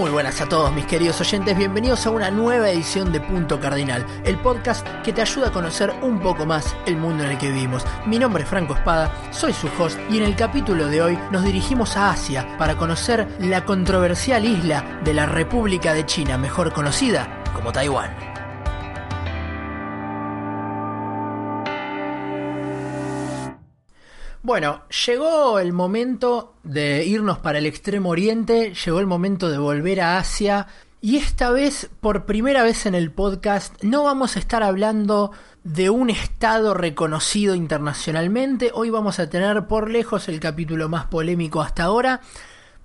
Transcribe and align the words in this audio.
Muy 0.00 0.10
buenas 0.10 0.40
a 0.40 0.48
todos 0.48 0.72
mis 0.72 0.86
queridos 0.86 1.20
oyentes, 1.20 1.54
bienvenidos 1.54 2.06
a 2.06 2.10
una 2.10 2.30
nueva 2.30 2.70
edición 2.70 3.12
de 3.12 3.20
Punto 3.20 3.60
Cardinal, 3.60 4.06
el 4.24 4.38
podcast 4.38 4.88
que 5.04 5.12
te 5.12 5.20
ayuda 5.20 5.48
a 5.48 5.52
conocer 5.52 5.92
un 6.00 6.20
poco 6.20 6.46
más 6.46 6.74
el 6.86 6.96
mundo 6.96 7.22
en 7.22 7.32
el 7.32 7.38
que 7.38 7.50
vivimos. 7.50 7.84
Mi 8.06 8.18
nombre 8.18 8.44
es 8.44 8.48
Franco 8.48 8.74
Espada, 8.74 9.12
soy 9.30 9.52
su 9.52 9.68
host 9.78 9.98
y 10.08 10.16
en 10.16 10.22
el 10.22 10.36
capítulo 10.36 10.86
de 10.86 11.02
hoy 11.02 11.18
nos 11.30 11.44
dirigimos 11.44 11.98
a 11.98 12.12
Asia 12.12 12.48
para 12.56 12.78
conocer 12.78 13.28
la 13.40 13.66
controversial 13.66 14.46
isla 14.46 15.00
de 15.04 15.12
la 15.12 15.26
República 15.26 15.92
de 15.92 16.06
China, 16.06 16.38
mejor 16.38 16.72
conocida 16.72 17.44
como 17.52 17.70
Taiwán. 17.70 18.29
Bueno, 24.42 24.82
llegó 25.06 25.58
el 25.58 25.74
momento 25.74 26.54
de 26.62 27.04
irnos 27.04 27.38
para 27.38 27.58
el 27.58 27.66
extremo 27.66 28.08
oriente, 28.08 28.72
llegó 28.72 28.98
el 28.98 29.06
momento 29.06 29.50
de 29.50 29.58
volver 29.58 30.00
a 30.00 30.16
Asia 30.16 30.66
y 31.02 31.18
esta 31.18 31.50
vez, 31.50 31.90
por 32.00 32.24
primera 32.24 32.62
vez 32.62 32.86
en 32.86 32.94
el 32.94 33.12
podcast, 33.12 33.82
no 33.82 34.02
vamos 34.04 34.36
a 34.36 34.38
estar 34.38 34.62
hablando 34.62 35.32
de 35.62 35.90
un 35.90 36.08
estado 36.08 36.72
reconocido 36.72 37.54
internacionalmente, 37.54 38.70
hoy 38.72 38.88
vamos 38.88 39.18
a 39.18 39.28
tener 39.28 39.66
por 39.66 39.90
lejos 39.90 40.26
el 40.30 40.40
capítulo 40.40 40.88
más 40.88 41.04
polémico 41.04 41.60
hasta 41.60 41.84
ahora, 41.84 42.22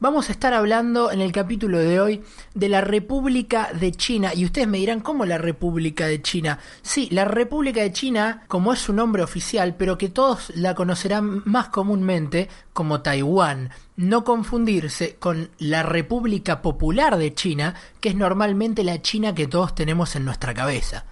Vamos 0.06 0.30
a 0.30 0.34
estar 0.34 0.54
hablando 0.54 1.12
en 1.12 1.20
el 1.20 1.32
capítulo 1.32 1.80
de 1.80 2.00
hoy 2.00 2.22
de 2.54 2.70
la 2.70 2.80
República 2.80 3.72
de 3.74 3.92
China. 3.92 4.36
Y 4.36 4.46
ustedes 4.46 4.68
me 4.68 4.78
dirán, 4.78 5.00
¿cómo 5.00 5.26
la 5.26 5.40
República 5.40 6.06
de 6.06 6.22
China? 6.22 6.60
Sí, 6.84 7.10
la 7.10 7.26
República 7.26 7.82
de 7.82 7.92
China, 7.92 8.44
como 8.48 8.72
es 8.72 8.78
su 8.78 8.94
nombre 8.94 9.24
oficial, 9.24 9.74
pero 9.76 9.98
que 9.98 10.10
todos 10.10 10.52
la 10.56 10.76
conocerán 10.76 11.42
más 11.46 11.70
comúnmente 11.70 12.50
como 12.72 13.02
Taiwán. 13.02 13.72
No 13.96 14.24
confundirse 14.24 15.16
con 15.16 15.50
la 15.58 15.82
República 15.82 16.62
Popular 16.62 17.18
de 17.18 17.34
China, 17.34 17.74
que 18.00 18.10
es 18.10 18.16
normalmente 18.16 18.84
la 18.84 19.02
China 19.02 19.34
que 19.34 19.48
todos 19.48 19.74
tenemos 19.74 20.16
en 20.16 20.26
nuestra 20.26 20.54
cabeza. 20.54 21.04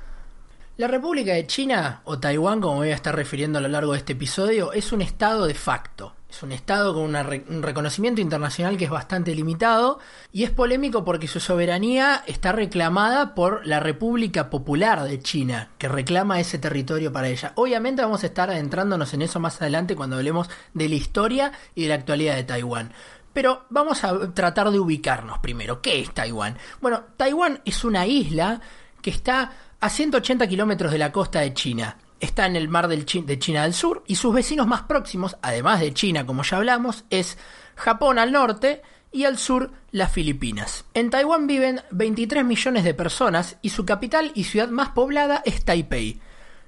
La 0.77 0.87
República 0.87 1.33
de 1.33 1.47
China, 1.47 2.01
o 2.03 2.19
Taiwán, 2.19 2.61
como 2.61 2.75
voy 2.75 2.91
a 2.91 2.95
estar 2.95 3.15
refiriendo 3.15 3.57
a 3.57 3.61
lo 3.63 3.69
largo 3.69 3.93
de 3.93 3.97
este 3.97 4.13
episodio, 4.13 4.71
es 4.71 4.91
un 4.91 5.01
estado 5.01 5.47
de 5.47 5.55
facto 5.55 6.13
es 6.33 6.41
un 6.41 6.51
Estado 6.51 6.95
con 6.95 7.03
un 7.03 7.63
reconocimiento 7.63 8.19
internacional 8.19 8.75
que 8.75 8.85
es 8.85 8.89
bastante 8.89 9.35
limitado 9.35 9.99
y 10.31 10.43
es 10.43 10.49
polémico 10.49 11.05
porque 11.05 11.27
su 11.27 11.39
soberanía 11.39 12.23
está 12.25 12.51
reclamada 12.51 13.35
por 13.35 13.67
la 13.67 13.79
República 13.79 14.49
Popular 14.49 15.03
de 15.03 15.19
China, 15.19 15.69
que 15.77 15.87
reclama 15.87 16.39
ese 16.39 16.57
territorio 16.57 17.13
para 17.13 17.27
ella. 17.27 17.53
Obviamente 17.55 18.01
vamos 18.01 18.23
a 18.23 18.27
estar 18.27 18.49
adentrándonos 18.49 19.13
en 19.13 19.21
eso 19.21 19.39
más 19.39 19.61
adelante 19.61 19.95
cuando 19.95 20.15
hablemos 20.15 20.49
de 20.73 20.89
la 20.89 20.95
historia 20.95 21.51
y 21.75 21.83
de 21.83 21.89
la 21.89 21.95
actualidad 21.95 22.35
de 22.35 22.43
Taiwán. 22.43 22.93
Pero 23.31 23.65
vamos 23.69 24.03
a 24.03 24.33
tratar 24.33 24.71
de 24.71 24.79
ubicarnos 24.79 25.37
primero. 25.37 25.83
¿Qué 25.83 25.99
es 25.99 26.11
Taiwán? 26.15 26.57
Bueno, 26.81 27.03
Taiwán 27.15 27.61
es 27.63 27.83
una 27.83 28.07
isla 28.07 28.59
que 29.03 29.11
está 29.11 29.51
a 29.79 29.89
180 29.89 30.47
kilómetros 30.47 30.91
de 30.91 30.97
la 30.97 31.11
costa 31.11 31.41
de 31.41 31.53
China 31.53 31.97
está 32.23 32.45
en 32.45 32.55
el 32.55 32.69
mar 32.69 32.87
de 32.87 33.05
China 33.05 33.63
del 33.63 33.73
Sur 33.73 34.03
y 34.07 34.15
sus 34.15 34.33
vecinos 34.33 34.65
más 34.65 34.83
próximos, 34.83 35.35
además 35.41 35.81
de 35.81 35.93
China 35.93 36.25
como 36.25 36.43
ya 36.43 36.57
hablamos, 36.57 37.03
es 37.09 37.37
Japón 37.75 38.17
al 38.17 38.31
norte 38.31 38.81
y 39.11 39.25
al 39.25 39.37
sur 39.37 39.71
las 39.91 40.11
Filipinas. 40.11 40.85
En 40.93 41.09
Taiwán 41.09 41.47
viven 41.47 41.81
23 41.91 42.45
millones 42.45 42.83
de 42.83 42.93
personas 42.93 43.57
y 43.61 43.69
su 43.69 43.85
capital 43.85 44.31
y 44.35 44.45
ciudad 44.45 44.69
más 44.69 44.89
poblada 44.89 45.43
es 45.45 45.65
Taipei. 45.65 46.19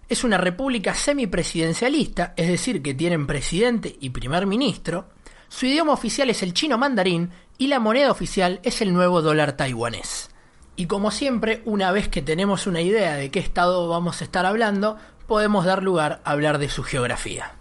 Es 0.08 0.24
una 0.24 0.38
república 0.38 0.94
semipresidencialista, 0.94 2.34
es 2.36 2.48
decir, 2.48 2.84
que 2.84 2.94
tienen 2.94 3.26
presidente 3.26 3.96
y 4.00 4.12
primer 4.12 4.46
ministro. 4.46 5.10
Su 5.48 5.66
idioma 5.66 5.94
oficial 5.94 6.30
es 6.30 6.44
el 6.44 6.54
chino 6.54 6.78
mandarín 6.78 7.32
y 7.58 7.68
la 7.68 7.80
moneda 7.80 8.12
oficial 8.12 8.60
es 8.64 8.82
el 8.82 8.94
nuevo 8.94 9.22
dólar 9.22 9.54
taiwanés. 9.54 10.30
Y 10.76 10.88
como 10.88 11.10
siempre, 11.10 11.62
una 11.66 11.92
vez 11.92 12.10
que 12.10 12.22
tenemos 12.22 12.68
una 12.68 12.82
idea 12.82 13.16
de 13.16 13.32
qué 13.32 13.40
estado 13.40 13.88
vamos 13.88 14.22
a 14.22 14.26
estar 14.26 14.46
hablando, 14.46 14.98
podemos 15.28 15.66
dar 15.66 15.84
lugar 15.84 16.22
a 16.24 16.32
hablar 16.32 16.58
de 16.58 16.70
su 16.70 16.84
geografía. 16.84 17.56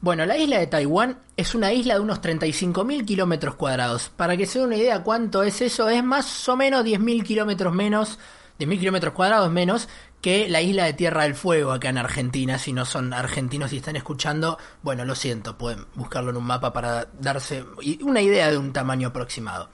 Bueno, 0.00 0.26
la 0.26 0.36
isla 0.36 0.58
de 0.58 0.66
Taiwán 0.66 1.18
es 1.36 1.54
una 1.54 1.72
isla 1.72 1.94
de 1.94 2.00
unos 2.00 2.20
35.000 2.20 3.04
kilómetros 3.04 3.54
cuadrados. 3.56 4.10
Para 4.14 4.36
que 4.36 4.46
se 4.46 4.58
den 4.58 4.68
una 4.68 4.76
idea 4.76 5.02
cuánto 5.02 5.42
es 5.42 5.60
eso, 5.62 5.88
es 5.88 6.04
más 6.04 6.48
o 6.48 6.56
menos 6.56 6.84
10.000 6.84 7.24
kilómetros 7.24 7.74
menos, 7.74 8.18
10.000 8.58 8.78
kilómetros 8.78 9.14
cuadrados 9.14 9.50
menos 9.50 9.88
que 10.20 10.48
la 10.48 10.60
isla 10.60 10.84
de 10.84 10.92
Tierra 10.92 11.22
del 11.22 11.34
Fuego 11.34 11.72
acá 11.72 11.88
en 11.88 11.98
Argentina. 11.98 12.58
Si 12.58 12.72
no 12.72 12.84
son 12.84 13.12
argentinos 13.12 13.72
y 13.72 13.78
están 13.78 13.96
escuchando, 13.96 14.58
bueno, 14.82 15.04
lo 15.04 15.14
siento, 15.14 15.56
pueden 15.56 15.86
buscarlo 15.94 16.30
en 16.30 16.36
un 16.36 16.44
mapa 16.44 16.72
para 16.72 17.08
darse 17.18 17.64
una 18.02 18.20
idea 18.20 18.50
de 18.50 18.58
un 18.58 18.72
tamaño 18.72 19.08
aproximado. 19.08 19.70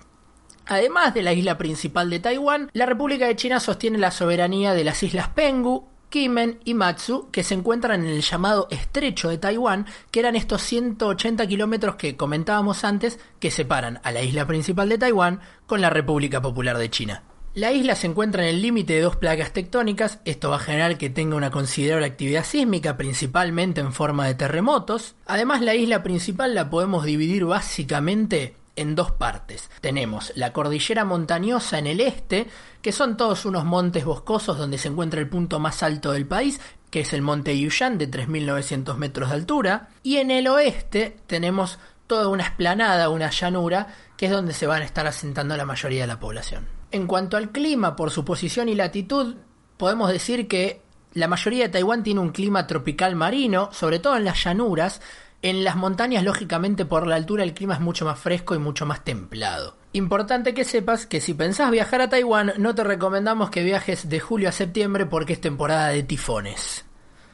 Además 0.66 1.12
de 1.14 1.22
la 1.22 1.32
isla 1.32 1.58
principal 1.58 2.08
de 2.08 2.20
Taiwán, 2.20 2.70
la 2.72 2.86
República 2.86 3.26
de 3.26 3.36
China 3.36 3.58
sostiene 3.60 3.98
la 3.98 4.12
soberanía 4.12 4.74
de 4.74 4.84
las 4.84 5.02
islas 5.02 5.28
Penghu, 5.28 5.88
Kimen 6.12 6.60
y 6.66 6.74
Matsu, 6.74 7.30
que 7.32 7.42
se 7.42 7.54
encuentran 7.54 8.04
en 8.04 8.10
el 8.10 8.20
llamado 8.20 8.68
Estrecho 8.70 9.30
de 9.30 9.38
Taiwán, 9.38 9.86
que 10.10 10.20
eran 10.20 10.36
estos 10.36 10.60
180 10.60 11.46
kilómetros 11.46 11.96
que 11.96 12.18
comentábamos 12.18 12.84
antes 12.84 13.18
que 13.40 13.50
separan 13.50 13.98
a 14.04 14.12
la 14.12 14.20
isla 14.20 14.46
principal 14.46 14.90
de 14.90 14.98
Taiwán 14.98 15.40
con 15.66 15.80
la 15.80 15.88
República 15.88 16.42
Popular 16.42 16.76
de 16.76 16.90
China. 16.90 17.22
La 17.54 17.72
isla 17.72 17.96
se 17.96 18.08
encuentra 18.08 18.42
en 18.42 18.50
el 18.50 18.60
límite 18.60 18.92
de 18.92 19.00
dos 19.00 19.16
placas 19.16 19.54
tectónicas, 19.54 20.20
esto 20.26 20.50
va 20.50 20.56
a 20.56 20.60
generar 20.60 20.98
que 20.98 21.08
tenga 21.08 21.34
una 21.34 21.50
considerable 21.50 22.06
actividad 22.06 22.44
sísmica, 22.44 22.98
principalmente 22.98 23.80
en 23.80 23.94
forma 23.94 24.26
de 24.26 24.34
terremotos. 24.34 25.14
Además, 25.24 25.62
la 25.62 25.74
isla 25.74 26.02
principal 26.02 26.54
la 26.54 26.68
podemos 26.68 27.06
dividir 27.06 27.46
básicamente 27.46 28.54
en 28.76 28.94
dos 28.94 29.12
partes. 29.12 29.70
Tenemos 29.80 30.32
la 30.36 30.52
cordillera 30.52 31.04
montañosa 31.04 31.78
en 31.78 31.86
el 31.86 32.00
este, 32.00 32.48
que 32.80 32.92
son 32.92 33.16
todos 33.16 33.44
unos 33.44 33.64
montes 33.64 34.04
boscosos 34.04 34.58
donde 34.58 34.78
se 34.78 34.88
encuentra 34.88 35.20
el 35.20 35.28
punto 35.28 35.58
más 35.58 35.82
alto 35.82 36.12
del 36.12 36.26
país, 36.26 36.60
que 36.90 37.00
es 37.00 37.12
el 37.12 37.22
monte 37.22 37.58
Yushan 37.58 37.98
de 37.98 38.10
3.900 38.10 38.96
metros 38.96 39.30
de 39.30 39.34
altura, 39.36 39.88
y 40.02 40.18
en 40.18 40.30
el 40.30 40.48
oeste 40.48 41.16
tenemos 41.26 41.78
toda 42.06 42.28
una 42.28 42.44
esplanada, 42.44 43.08
una 43.08 43.30
llanura, 43.30 43.88
que 44.16 44.26
es 44.26 44.32
donde 44.32 44.52
se 44.52 44.66
van 44.66 44.82
a 44.82 44.84
estar 44.84 45.06
asentando 45.06 45.56
la 45.56 45.64
mayoría 45.64 46.02
de 46.02 46.06
la 46.06 46.20
población. 46.20 46.68
En 46.90 47.06
cuanto 47.06 47.36
al 47.38 47.50
clima, 47.50 47.96
por 47.96 48.10
su 48.10 48.24
posición 48.24 48.68
y 48.68 48.74
latitud, 48.74 49.36
podemos 49.78 50.10
decir 50.10 50.46
que 50.46 50.82
la 51.14 51.28
mayoría 51.28 51.64
de 51.64 51.70
Taiwán 51.70 52.02
tiene 52.02 52.20
un 52.20 52.30
clima 52.30 52.66
tropical 52.66 53.16
marino, 53.16 53.70
sobre 53.72 53.98
todo 53.98 54.16
en 54.16 54.24
las 54.24 54.44
llanuras, 54.44 55.00
en 55.42 55.64
las 55.64 55.76
montañas, 55.76 56.24
lógicamente, 56.24 56.84
por 56.84 57.06
la 57.06 57.16
altura 57.16 57.42
el 57.42 57.52
clima 57.54 57.74
es 57.74 57.80
mucho 57.80 58.04
más 58.04 58.18
fresco 58.18 58.54
y 58.54 58.58
mucho 58.58 58.86
más 58.86 59.04
templado. 59.04 59.76
Importante 59.92 60.54
que 60.54 60.64
sepas 60.64 61.04
que 61.06 61.20
si 61.20 61.34
pensás 61.34 61.70
viajar 61.70 62.00
a 62.00 62.08
Taiwán, 62.08 62.54
no 62.58 62.74
te 62.74 62.84
recomendamos 62.84 63.50
que 63.50 63.62
viajes 63.62 64.08
de 64.08 64.20
julio 64.20 64.48
a 64.48 64.52
septiembre 64.52 65.04
porque 65.04 65.34
es 65.34 65.40
temporada 65.40 65.88
de 65.88 66.02
tifones. 66.04 66.84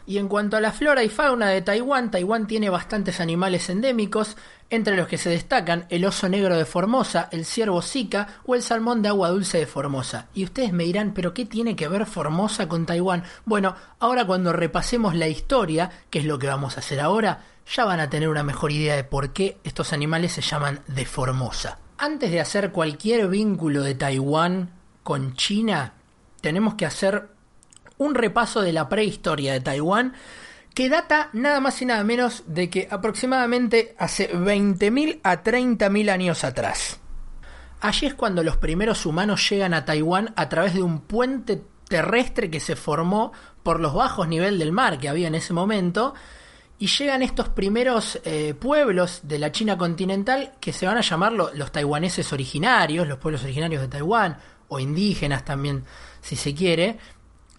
Y 0.06 0.16
en 0.16 0.26
cuanto 0.26 0.56
a 0.56 0.60
la 0.62 0.72
flora 0.72 1.04
y 1.04 1.10
fauna 1.10 1.50
de 1.50 1.60
Taiwán, 1.60 2.10
Taiwán 2.10 2.46
tiene 2.46 2.70
bastantes 2.70 3.20
animales 3.20 3.68
endémicos, 3.68 4.38
entre 4.70 4.96
los 4.96 5.06
que 5.06 5.18
se 5.18 5.28
destacan 5.28 5.84
el 5.90 6.04
oso 6.06 6.30
negro 6.30 6.56
de 6.56 6.64
Formosa, 6.64 7.28
el 7.30 7.44
ciervo 7.44 7.82
zika 7.82 8.40
o 8.46 8.54
el 8.54 8.62
salmón 8.62 9.02
de 9.02 9.08
agua 9.08 9.28
dulce 9.28 9.58
de 9.58 9.66
Formosa. 9.66 10.28
Y 10.32 10.44
ustedes 10.44 10.72
me 10.72 10.84
dirán, 10.84 11.12
¿pero 11.12 11.34
qué 11.34 11.44
tiene 11.44 11.76
que 11.76 11.88
ver 11.88 12.06
Formosa 12.06 12.68
con 12.68 12.86
Taiwán? 12.86 13.22
Bueno, 13.44 13.76
ahora 13.98 14.26
cuando 14.26 14.54
repasemos 14.54 15.14
la 15.14 15.28
historia, 15.28 15.90
que 16.08 16.20
es 16.20 16.24
lo 16.24 16.38
que 16.38 16.46
vamos 16.46 16.76
a 16.76 16.80
hacer 16.80 17.00
ahora, 17.00 17.44
ya 17.74 17.84
van 17.84 18.00
a 18.00 18.10
tener 18.10 18.28
una 18.28 18.42
mejor 18.42 18.72
idea 18.72 18.96
de 18.96 19.04
por 19.04 19.32
qué 19.32 19.58
estos 19.64 19.92
animales 19.92 20.32
se 20.32 20.40
llaman 20.40 20.80
de 20.86 21.04
Formosa. 21.04 21.78
Antes 21.98 22.30
de 22.30 22.40
hacer 22.40 22.72
cualquier 22.72 23.28
vínculo 23.28 23.82
de 23.82 23.94
Taiwán 23.94 24.70
con 25.02 25.34
China, 25.34 25.94
tenemos 26.40 26.74
que 26.74 26.86
hacer 26.86 27.28
un 27.98 28.14
repaso 28.14 28.62
de 28.62 28.72
la 28.72 28.88
prehistoria 28.88 29.52
de 29.52 29.60
Taiwán 29.60 30.14
que 30.74 30.88
data 30.88 31.28
nada 31.32 31.60
más 31.60 31.82
y 31.82 31.86
nada 31.86 32.04
menos 32.04 32.44
de 32.46 32.70
que 32.70 32.88
aproximadamente 32.90 33.96
hace 33.98 34.32
20.000 34.32 35.20
a 35.24 35.42
30.000 35.42 36.10
años 36.10 36.44
atrás. 36.44 37.00
Allí 37.80 38.06
es 38.06 38.14
cuando 38.14 38.42
los 38.42 38.56
primeros 38.56 39.04
humanos 39.04 39.48
llegan 39.50 39.74
a 39.74 39.84
Taiwán 39.84 40.32
a 40.36 40.48
través 40.48 40.74
de 40.74 40.82
un 40.82 41.00
puente 41.00 41.62
terrestre 41.88 42.50
que 42.50 42.60
se 42.60 42.76
formó 42.76 43.32
por 43.62 43.80
los 43.80 43.94
bajos 43.94 44.28
niveles 44.28 44.58
del 44.58 44.72
mar 44.72 44.98
que 44.98 45.08
había 45.08 45.28
en 45.28 45.34
ese 45.34 45.52
momento 45.52 46.14
y 46.78 46.86
llegan 46.86 47.22
estos 47.22 47.48
primeros 47.48 48.20
eh, 48.24 48.54
pueblos 48.54 49.20
de 49.24 49.38
la 49.38 49.50
China 49.50 49.76
continental 49.76 50.52
que 50.60 50.72
se 50.72 50.86
van 50.86 50.96
a 50.96 51.00
llamar 51.00 51.32
los 51.32 51.72
taiwaneses 51.72 52.32
originarios, 52.32 53.08
los 53.08 53.18
pueblos 53.18 53.42
originarios 53.42 53.82
de 53.82 53.88
Taiwán, 53.88 54.38
o 54.68 54.78
indígenas 54.78 55.44
también, 55.44 55.84
si 56.20 56.36
se 56.36 56.54
quiere, 56.54 56.98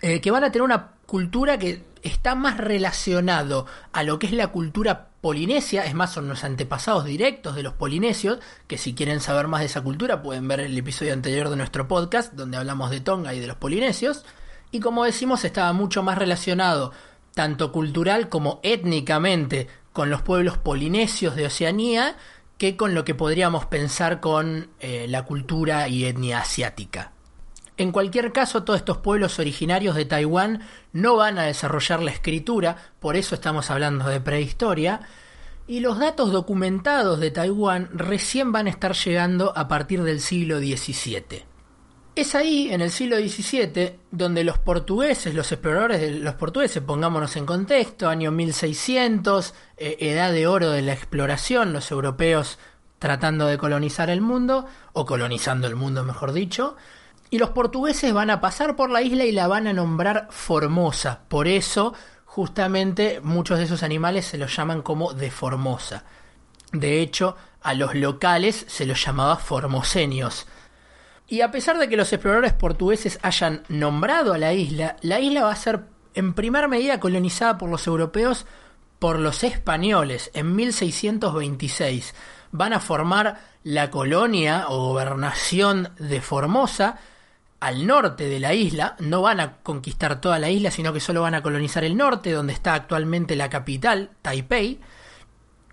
eh, 0.01 0.21
que 0.21 0.31
van 0.31 0.44
a 0.44 0.51
tener 0.51 0.63
una 0.63 0.92
cultura 1.06 1.57
que 1.57 1.83
está 2.01 2.36
más 2.36 2.57
relacionado 2.57 3.66
a 3.92 4.04
lo 4.04 4.19
que 4.19 4.27
es 4.27 4.33
la 4.33 4.48
cultura 4.48 5.10
polinesia, 5.19 5.83
es 5.83 5.94
más, 5.95 6.13
son 6.13 6.30
los 6.30 6.45
antepasados 6.45 7.04
directos 7.04 7.56
de 7.56 7.63
los 7.63 7.74
polinesios, 7.74 8.39
que 8.68 8.77
si 8.77 8.94
quieren 8.94 9.19
saber 9.19 9.48
más 9.48 9.60
de 9.60 9.66
esa 9.66 9.81
cultura 9.81 10.21
pueden 10.21 10.48
ver 10.48 10.62
el 10.62 10.77
episodio 10.77 11.12
anterior 11.12 11.50
de 11.50 11.57
nuestro 11.57 11.89
podcast, 11.89 12.33
donde 12.33 12.56
hablamos 12.56 12.89
de 12.89 13.01
Tonga 13.01 13.33
y 13.33 13.42
de 13.42 13.48
los 13.48 13.57
polinesios, 13.57 14.24
y 14.71 14.80
como 14.80 15.04
decimos, 15.04 15.44
estaba 15.44 15.74
mucho 15.74 16.04
más 16.04 16.18
relacionado 16.18 16.94
tanto 17.34 17.72
cultural 17.72 18.30
como 18.30 18.60
étnicamente 18.64 19.68
con 19.94 20.10
los 20.10 20.22
pueblos 20.22 20.58
polinesios 20.58 21.36
de 21.36 21.46
Oceanía 21.46 22.16
que 22.58 22.76
con 22.76 22.94
lo 22.94 23.06
que 23.06 23.16
podríamos 23.16 23.66
pensar 23.66 24.20
con 24.20 24.70
eh, 24.80 25.06
la 25.08 25.24
cultura 25.24 25.88
y 25.88 26.06
etnia 26.06 26.40
asiática. 26.40 27.14
En 27.78 27.94
cualquier 27.94 28.34
caso, 28.34 28.64
todos 28.64 28.80
estos 28.80 28.98
pueblos 28.98 29.40
originarios 29.40 29.96
de 29.96 30.04
Taiwán 30.04 30.62
no 30.92 31.16
van 31.16 31.40
a 31.40 31.44
desarrollar 31.44 32.04
la 32.04 32.12
escritura, 32.12 32.76
por 33.00 33.16
eso 33.16 33.36
estamos 33.36 33.72
hablando 33.72 34.10
de 34.10 34.20
prehistoria, 34.20 35.00
y 35.66 35.80
los 35.80 35.98
datos 35.98 36.34
documentados 36.34 37.22
de 37.22 37.31
Taiwán 37.31 37.90
recién 37.94 38.52
van 38.52 38.68
a 38.68 38.72
estar 38.72 38.94
llegando 38.94 39.54
a 39.56 39.70
partir 39.70 40.04
del 40.04 40.20
siglo 40.20 40.60
XVII. 40.60 41.49
Es 42.19 42.36
ahí, 42.36 42.68
en 42.69 42.81
el 42.81 42.92
siglo 42.92 43.16
XVII, 43.16 43.98
donde 44.12 44.44
los 44.44 44.57
portugueses, 44.57 45.33
los 45.33 45.50
exploradores 45.54 46.01
de 46.01 46.12
los 46.12 46.33
portugueses, 46.33 46.83
pongámonos 46.83 47.38
en 47.38 47.45
contexto, 47.45 48.10
año 48.10 48.30
1600, 48.30 49.54
eh, 49.77 49.95
edad 50.01 50.33
de 50.33 50.45
oro 50.45 50.69
de 50.71 50.81
la 50.81 50.92
exploración, 50.92 51.71
los 51.71 51.92
europeos 51.92 52.60
tratando 53.00 53.45
de 53.48 53.57
colonizar 53.57 54.10
el 54.10 54.19
mundo, 54.19 54.66
o 54.92 55.06
colonizando 55.06 55.66
el 55.66 55.77
mundo 55.77 56.04
mejor 56.04 56.33
dicho, 56.33 56.75
y 57.30 57.38
los 57.38 57.51
portugueses 57.51 58.12
van 58.12 58.31
a 58.31 58.42
pasar 58.42 58.75
por 58.75 58.89
la 58.89 59.01
isla 59.01 59.24
y 59.24 59.31
la 59.31 59.48
van 59.48 59.68
a 59.68 59.71
nombrar 59.71 60.27
Formosa. 60.30 61.21
Por 61.30 61.48
eso, 61.48 61.94
justamente, 62.25 63.21
muchos 63.24 63.60
de 63.60 63.63
esos 63.63 63.81
animales 63.81 64.25
se 64.25 64.38
los 64.38 64.54
llaman 64.54 64.81
como 64.81 65.13
de 65.13 65.31
Formosa. 65.31 66.04
De 66.74 67.00
hecho, 67.00 67.38
a 67.62 67.74
los 67.74 67.95
locales 67.95 68.66
se 68.68 68.86
los 68.86 69.01
llamaba 69.06 69.38
formosenios. 69.38 70.48
Y 71.30 71.42
a 71.42 71.52
pesar 71.52 71.78
de 71.78 71.88
que 71.88 71.96
los 71.96 72.12
exploradores 72.12 72.54
portugueses 72.54 73.20
hayan 73.22 73.64
nombrado 73.70 74.34
a 74.34 74.40
la 74.40 74.54
isla, 74.54 74.96
la 75.02 75.20
isla 75.20 75.44
va 75.44 75.52
a 75.52 75.56
ser 75.56 75.81
en 76.16 76.34
primer 76.34 76.68
medida 76.68 77.00
colonizada 77.00 77.58
por 77.58 77.70
los 77.70 77.86
europeos 77.86 78.48
por 78.98 79.20
los 79.20 79.44
españoles 79.44 80.31
en 80.34 80.56
1626. 80.56 82.16
Van 82.52 82.74
a 82.74 82.80
formar 82.80 83.40
la 83.64 83.92
colonia 83.92 84.66
o 84.70 84.90
gobernación 84.90 85.90
de 86.00 86.20
Formosa 86.20 86.98
al 87.60 87.86
norte 87.86 88.28
de 88.28 88.40
la 88.40 88.54
isla, 88.54 88.96
no 89.00 89.22
van 89.22 89.40
a 89.40 89.58
conquistar 89.58 90.22
toda 90.22 90.40
la 90.40 90.50
isla, 90.50 90.72
sino 90.72 90.94
que 90.94 91.00
solo 91.00 91.22
van 91.22 91.36
a 91.36 91.42
colonizar 91.44 91.84
el 91.84 91.98
norte, 91.98 92.31
donde 92.31 92.54
está 92.54 92.74
actualmente 92.74 93.36
la 93.36 93.50
capital, 93.50 94.12
Taipei. 94.22 94.80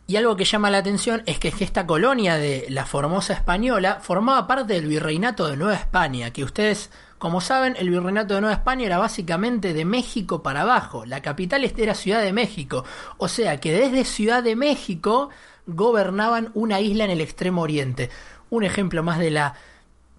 Y 0.08 0.16
algo 0.16 0.36
que 0.36 0.44
llama 0.44 0.70
la 0.70 0.78
atención 0.78 1.24
es 1.26 1.40
que 1.40 1.48
esta 1.48 1.84
colonia 1.84 2.36
de 2.36 2.66
la 2.68 2.86
Formosa 2.86 3.32
española 3.32 3.98
formaba 4.00 4.46
parte 4.46 4.74
del 4.74 4.86
virreinato 4.86 5.48
de 5.48 5.56
Nueva 5.56 5.74
España, 5.74 6.32
que 6.32 6.44
ustedes, 6.44 6.90
como 7.18 7.40
saben, 7.40 7.74
el 7.76 7.90
virreinato 7.90 8.34
de 8.34 8.40
Nueva 8.40 8.54
España 8.54 8.86
era 8.86 8.98
básicamente 8.98 9.74
de 9.74 9.84
México 9.84 10.44
para 10.44 10.60
abajo, 10.60 11.04
la 11.04 11.22
capital 11.22 11.64
era 11.76 11.94
Ciudad 11.94 12.22
de 12.22 12.32
México, 12.32 12.84
o 13.18 13.26
sea 13.26 13.58
que 13.58 13.72
desde 13.72 14.04
Ciudad 14.04 14.44
de 14.44 14.54
México 14.54 15.30
gobernaban 15.66 16.52
una 16.54 16.80
isla 16.80 17.04
en 17.04 17.10
el 17.10 17.20
extremo 17.20 17.62
oriente. 17.62 18.08
Un 18.48 18.62
ejemplo 18.62 19.02
más 19.02 19.18
de 19.18 19.32
la 19.32 19.54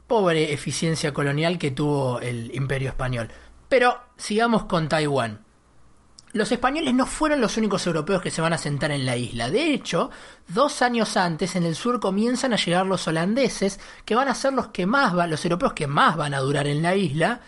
pobre 0.06 0.54
eficiencia 0.54 1.14
colonial 1.14 1.58
que 1.58 1.72
tuvo 1.72 2.20
el 2.20 2.54
imperio 2.54 2.90
español. 2.90 3.30
Pero 3.70 3.98
sigamos 4.18 4.66
con 4.66 4.90
Taiwán. 4.90 5.47
Los 6.34 6.52
españoles 6.52 6.94
no 6.94 7.06
fueron 7.06 7.40
los 7.40 7.58
únicos 7.58 7.88
europeos 7.88 8.22
que 8.22 8.32
se 8.32 8.42
van 8.42 8.54
a 8.54 8.58
sentar 8.58 8.92
en 8.92 9.06
la 9.06 9.16
isla. 9.16 9.50
De 9.50 9.74
hecho, 9.74 10.12
dos 10.48 10.82
años 10.82 11.16
antes 11.16 11.56
en 11.56 11.64
el 11.64 11.76
sur 11.76 12.00
comienzan 12.00 12.54
a 12.54 12.58
llegar 12.58 12.86
los 12.86 13.08
holandeses, 13.08 13.80
que 14.04 14.16
van 14.16 14.28
a 14.28 14.36
ser 14.36 14.54
los 14.54 14.68
que 14.68 14.86
más 14.86 15.14
los 15.14 15.46
europeos 15.46 15.74
que 15.74 15.88
más 15.88 16.18
van 16.18 16.34
a 16.34 16.40
durar 16.40 16.68
en 16.68 16.84
la 16.84 16.96
isla, 16.96 17.40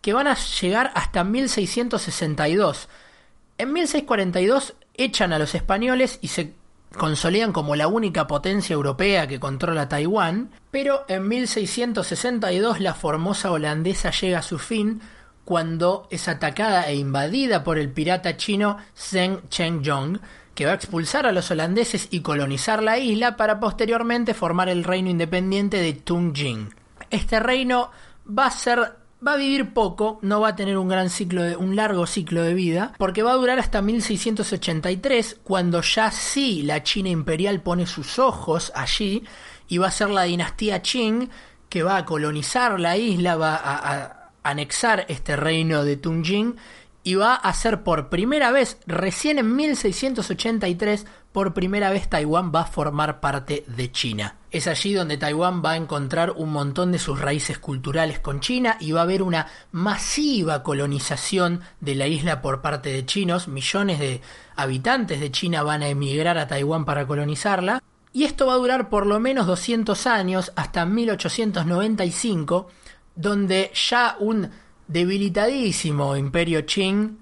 que 0.00 0.12
van 0.12 0.28
a 0.28 0.36
llegar 0.36 0.92
hasta 0.94 1.24
1662. 1.24 2.88
En 3.58 3.72
1642 3.72 4.74
echan 4.94 5.32
a 5.32 5.38
los 5.38 5.54
españoles 5.54 6.18
y 6.22 6.28
se 6.28 6.54
consolidan 6.96 7.52
como 7.52 7.76
la 7.76 7.88
única 7.88 8.26
potencia 8.26 8.74
europea 8.74 9.26
que 9.26 9.40
controla 9.40 9.88
Taiwán, 9.88 10.50
pero 10.70 11.04
en 11.08 11.28
1662 11.28 12.80
la 12.80 12.94
formosa 12.94 13.50
holandesa 13.50 14.10
llega 14.10 14.38
a 14.38 14.42
su 14.42 14.58
fin 14.58 15.00
cuando 15.44 16.06
es 16.10 16.28
atacada 16.28 16.88
e 16.88 16.94
invadida 16.94 17.64
por 17.64 17.78
el 17.78 17.90
pirata 17.90 18.36
chino 18.36 18.76
Zheng 18.96 19.48
Chengyong, 19.48 20.20
que 20.54 20.66
va 20.66 20.72
a 20.72 20.74
expulsar 20.74 21.26
a 21.26 21.32
los 21.32 21.50
holandeses 21.50 22.08
y 22.10 22.20
colonizar 22.20 22.82
la 22.82 22.98
isla 22.98 23.36
para 23.36 23.60
posteriormente 23.60 24.34
formar 24.34 24.68
el 24.68 24.84
reino 24.84 25.10
independiente 25.10 25.78
de 25.78 25.92
Tungjing. 25.94 26.74
Este 27.10 27.40
reino 27.40 27.90
va 28.26 28.46
a 28.46 28.50
ser 28.50 29.00
va 29.26 29.34
a 29.34 29.36
vivir 29.36 29.74
poco, 29.74 30.18
no 30.22 30.40
va 30.40 30.48
a 30.48 30.56
tener 30.56 30.78
un 30.78 30.88
gran 30.88 31.10
ciclo 31.10 31.42
de, 31.42 31.56
un 31.56 31.76
largo 31.76 32.06
ciclo 32.06 32.42
de 32.42 32.54
vida, 32.54 32.94
porque 32.98 33.22
va 33.22 33.32
a 33.32 33.36
durar 33.36 33.58
hasta 33.58 33.82
1683, 33.82 35.40
cuando 35.42 35.82
ya 35.82 36.10
sí 36.10 36.62
la 36.62 36.82
China 36.82 37.10
imperial 37.10 37.60
pone 37.60 37.86
sus 37.86 38.18
ojos 38.18 38.72
allí 38.74 39.24
y 39.68 39.78
va 39.78 39.88
a 39.88 39.92
ser 39.92 40.10
la 40.10 40.22
dinastía 40.22 40.80
Qing 40.80 41.28
que 41.68 41.82
va 41.82 41.98
a 41.98 42.04
colonizar 42.04 42.80
la 42.80 42.96
isla, 42.96 43.36
va 43.36 43.54
a, 43.54 44.19
anexar 44.42 45.06
este 45.08 45.36
reino 45.36 45.84
de 45.84 45.96
Tungjing 45.96 46.56
y 47.02 47.14
va 47.14 47.34
a 47.34 47.52
ser 47.54 47.82
por 47.82 48.08
primera 48.10 48.50
vez, 48.50 48.78
recién 48.86 49.38
en 49.38 49.56
1683, 49.56 51.06
por 51.32 51.54
primera 51.54 51.90
vez 51.90 52.08
Taiwán 52.08 52.52
va 52.54 52.62
a 52.62 52.66
formar 52.66 53.20
parte 53.20 53.64
de 53.68 53.90
China. 53.90 54.36
Es 54.50 54.66
allí 54.66 54.92
donde 54.92 55.16
Taiwán 55.16 55.62
va 55.64 55.72
a 55.72 55.76
encontrar 55.76 56.32
un 56.32 56.50
montón 56.50 56.92
de 56.92 56.98
sus 56.98 57.20
raíces 57.20 57.58
culturales 57.58 58.18
con 58.18 58.40
China 58.40 58.76
y 58.80 58.92
va 58.92 59.00
a 59.00 59.04
haber 59.04 59.22
una 59.22 59.46
masiva 59.72 60.62
colonización 60.62 61.60
de 61.80 61.94
la 61.94 62.08
isla 62.08 62.42
por 62.42 62.60
parte 62.60 62.90
de 62.92 63.06
chinos. 63.06 63.48
Millones 63.48 64.00
de 64.00 64.20
habitantes 64.56 65.20
de 65.20 65.30
China 65.30 65.62
van 65.62 65.82
a 65.82 65.88
emigrar 65.88 66.36
a 66.36 66.48
Taiwán 66.48 66.84
para 66.84 67.06
colonizarla. 67.06 67.82
Y 68.12 68.24
esto 68.24 68.48
va 68.48 68.54
a 68.54 68.56
durar 68.56 68.88
por 68.88 69.06
lo 69.06 69.20
menos 69.20 69.46
200 69.46 70.06
años 70.08 70.52
hasta 70.56 70.84
1895, 70.84 72.68
donde 73.14 73.70
ya 73.74 74.16
un 74.18 74.50
debilitadísimo 74.88 76.16
imperio 76.16 76.66
Qing 76.66 77.18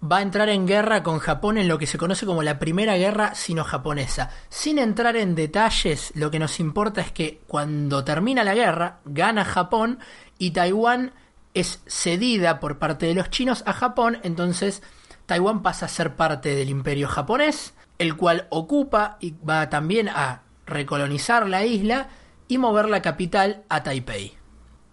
va 0.00 0.18
a 0.18 0.22
entrar 0.22 0.48
en 0.48 0.66
guerra 0.66 1.02
con 1.02 1.18
Japón 1.18 1.58
en 1.58 1.66
lo 1.66 1.78
que 1.78 1.86
se 1.86 1.98
conoce 1.98 2.26
como 2.26 2.42
la 2.42 2.58
Primera 2.58 2.96
Guerra 2.96 3.34
Sino-Japonesa. 3.34 4.30
Sin 4.48 4.78
entrar 4.78 5.16
en 5.16 5.34
detalles, 5.34 6.12
lo 6.14 6.30
que 6.30 6.38
nos 6.38 6.60
importa 6.60 7.00
es 7.00 7.10
que 7.10 7.40
cuando 7.46 8.04
termina 8.04 8.44
la 8.44 8.54
guerra, 8.54 9.00
gana 9.04 9.44
Japón 9.44 9.98
y 10.38 10.52
Taiwán 10.52 11.12
es 11.54 11.82
cedida 11.86 12.60
por 12.60 12.78
parte 12.78 13.06
de 13.06 13.14
los 13.14 13.30
chinos 13.30 13.64
a 13.66 13.72
Japón, 13.72 14.18
entonces 14.22 14.82
Taiwán 15.26 15.62
pasa 15.62 15.86
a 15.86 15.88
ser 15.88 16.14
parte 16.14 16.54
del 16.54 16.70
imperio 16.70 17.08
japonés, 17.08 17.74
el 17.98 18.16
cual 18.16 18.46
ocupa 18.50 19.16
y 19.20 19.34
va 19.44 19.68
también 19.68 20.08
a 20.08 20.42
recolonizar 20.66 21.48
la 21.48 21.64
isla 21.64 22.08
y 22.46 22.58
mover 22.58 22.88
la 22.88 23.02
capital 23.02 23.64
a 23.68 23.82
Taipei. 23.82 24.37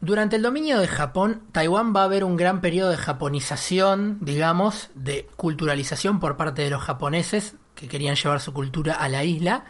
Durante 0.01 0.35
el 0.35 0.41
dominio 0.41 0.79
de 0.79 0.87
Japón, 0.87 1.41
Taiwán 1.51 1.95
va 1.95 2.01
a 2.01 2.05
haber 2.05 2.23
un 2.23 2.35
gran 2.35 2.61
periodo 2.61 2.91
de 2.91 2.97
japonización, 2.97 4.19
digamos, 4.21 4.89
de 4.93 5.27
culturalización 5.35 6.19
por 6.19 6.37
parte 6.37 6.61
de 6.61 6.69
los 6.69 6.83
japoneses 6.83 7.55
que 7.75 7.87
querían 7.87 8.15
llevar 8.15 8.41
su 8.41 8.53
cultura 8.53 8.93
a 8.95 9.09
la 9.09 9.23
isla, 9.23 9.65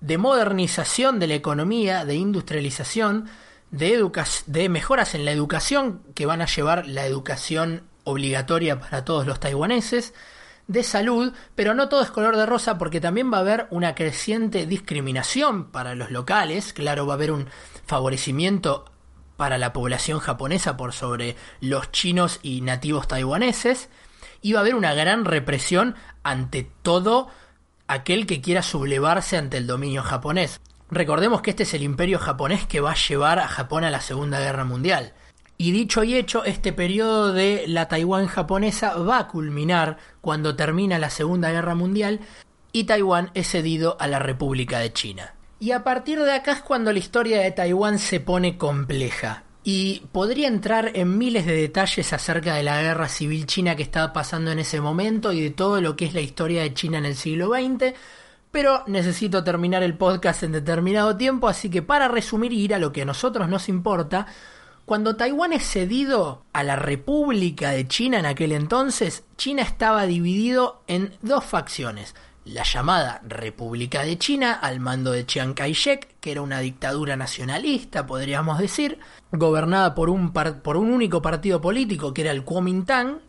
de 0.00 0.18
modernización 0.18 1.18
de 1.18 1.28
la 1.28 1.34
economía, 1.34 2.04
de 2.04 2.14
industrialización, 2.16 3.26
de, 3.70 4.10
de 4.46 4.68
mejoras 4.68 5.14
en 5.14 5.24
la 5.24 5.32
educación 5.32 6.02
que 6.14 6.26
van 6.26 6.42
a 6.42 6.46
llevar 6.46 6.86
la 6.86 7.06
educación 7.06 7.84
obligatoria 8.04 8.78
para 8.78 9.04
todos 9.04 9.26
los 9.26 9.40
taiwaneses, 9.40 10.12
de 10.66 10.82
salud, 10.82 11.32
pero 11.54 11.74
no 11.74 11.88
todo 11.88 12.02
es 12.02 12.10
color 12.10 12.36
de 12.36 12.46
rosa 12.46 12.78
porque 12.78 13.00
también 13.00 13.32
va 13.32 13.38
a 13.38 13.40
haber 13.40 13.66
una 13.70 13.94
creciente 13.94 14.66
discriminación 14.66 15.70
para 15.70 15.94
los 15.94 16.10
locales, 16.10 16.72
claro, 16.72 17.06
va 17.06 17.14
a 17.14 17.16
haber 17.16 17.32
un 17.32 17.48
favorecimiento 17.86 18.86
para 19.36 19.58
la 19.58 19.72
población 19.72 20.18
japonesa 20.20 20.76
por 20.76 20.92
sobre 20.92 21.36
los 21.60 21.90
chinos 21.90 22.40
y 22.42 22.60
nativos 22.60 23.08
taiwaneses, 23.08 23.88
iba 24.42 24.58
a 24.58 24.62
haber 24.62 24.74
una 24.74 24.94
gran 24.94 25.24
represión 25.24 25.96
ante 26.22 26.70
todo 26.82 27.28
aquel 27.86 28.26
que 28.26 28.40
quiera 28.40 28.62
sublevarse 28.62 29.36
ante 29.36 29.56
el 29.56 29.66
dominio 29.66 30.02
japonés. 30.02 30.60
Recordemos 30.90 31.42
que 31.42 31.50
este 31.50 31.64
es 31.64 31.74
el 31.74 31.82
imperio 31.82 32.18
japonés 32.18 32.66
que 32.66 32.80
va 32.80 32.92
a 32.92 33.08
llevar 33.08 33.38
a 33.38 33.48
Japón 33.48 33.84
a 33.84 33.90
la 33.90 34.00
Segunda 34.00 34.38
Guerra 34.38 34.64
Mundial. 34.64 35.14
Y 35.56 35.72
dicho 35.72 36.02
y 36.02 36.16
hecho, 36.16 36.44
este 36.44 36.72
periodo 36.72 37.32
de 37.32 37.64
la 37.68 37.88
Taiwán 37.88 38.26
japonesa 38.26 38.96
va 38.96 39.18
a 39.18 39.28
culminar 39.28 39.98
cuando 40.20 40.56
termina 40.56 40.98
la 40.98 41.10
Segunda 41.10 41.50
Guerra 41.50 41.74
Mundial 41.74 42.20
y 42.72 42.84
Taiwán 42.84 43.30
es 43.34 43.48
cedido 43.48 43.96
a 44.00 44.08
la 44.08 44.18
República 44.18 44.80
de 44.80 44.92
China. 44.92 45.33
Y 45.60 45.70
a 45.70 45.84
partir 45.84 46.20
de 46.20 46.32
acá 46.32 46.52
es 46.52 46.60
cuando 46.60 46.92
la 46.92 46.98
historia 46.98 47.40
de 47.40 47.50
Taiwán 47.50 47.98
se 47.98 48.20
pone 48.20 48.58
compleja. 48.58 49.44
Y 49.62 50.02
podría 50.12 50.48
entrar 50.48 50.90
en 50.94 51.16
miles 51.16 51.46
de 51.46 51.56
detalles 51.56 52.12
acerca 52.12 52.54
de 52.54 52.62
la 52.62 52.82
guerra 52.82 53.08
civil 53.08 53.46
china 53.46 53.74
que 53.76 53.82
estaba 53.82 54.12
pasando 54.12 54.52
en 54.52 54.58
ese 54.58 54.80
momento 54.80 55.32
y 55.32 55.40
de 55.40 55.50
todo 55.50 55.80
lo 55.80 55.96
que 55.96 56.04
es 56.04 56.12
la 56.12 56.20
historia 56.20 56.62
de 56.62 56.74
China 56.74 56.98
en 56.98 57.06
el 57.06 57.16
siglo 57.16 57.48
XX, 57.48 57.94
pero 58.50 58.84
necesito 58.86 59.42
terminar 59.42 59.82
el 59.82 59.96
podcast 59.96 60.42
en 60.42 60.52
determinado 60.52 61.16
tiempo, 61.16 61.48
así 61.48 61.70
que 61.70 61.80
para 61.80 62.08
resumir 62.08 62.52
y 62.52 62.60
ir 62.60 62.74
a 62.74 62.78
lo 62.78 62.92
que 62.92 63.02
a 63.02 63.06
nosotros 63.06 63.48
nos 63.48 63.70
importa, 63.70 64.26
cuando 64.84 65.16
Taiwán 65.16 65.54
es 65.54 65.66
cedido 65.66 66.44
a 66.52 66.62
la 66.62 66.76
República 66.76 67.70
de 67.70 67.88
China 67.88 68.18
en 68.18 68.26
aquel 68.26 68.52
entonces, 68.52 69.24
China 69.38 69.62
estaba 69.62 70.04
dividido 70.04 70.82
en 70.88 71.16
dos 71.22 71.42
facciones 71.42 72.14
la 72.44 72.62
llamada 72.62 73.20
República 73.26 74.02
de 74.02 74.18
China 74.18 74.52
al 74.52 74.80
mando 74.80 75.12
de 75.12 75.24
Chiang 75.24 75.54
Kai-shek, 75.54 76.20
que 76.20 76.32
era 76.32 76.42
una 76.42 76.60
dictadura 76.60 77.16
nacionalista, 77.16 78.06
podríamos 78.06 78.58
decir, 78.58 78.98
gobernada 79.32 79.94
por 79.94 80.10
un, 80.10 80.32
por 80.32 80.76
un 80.76 80.90
único 80.90 81.22
partido 81.22 81.60
político, 81.60 82.12
que 82.12 82.22
era 82.22 82.30
el 82.32 82.44
Kuomintang, 82.44 83.20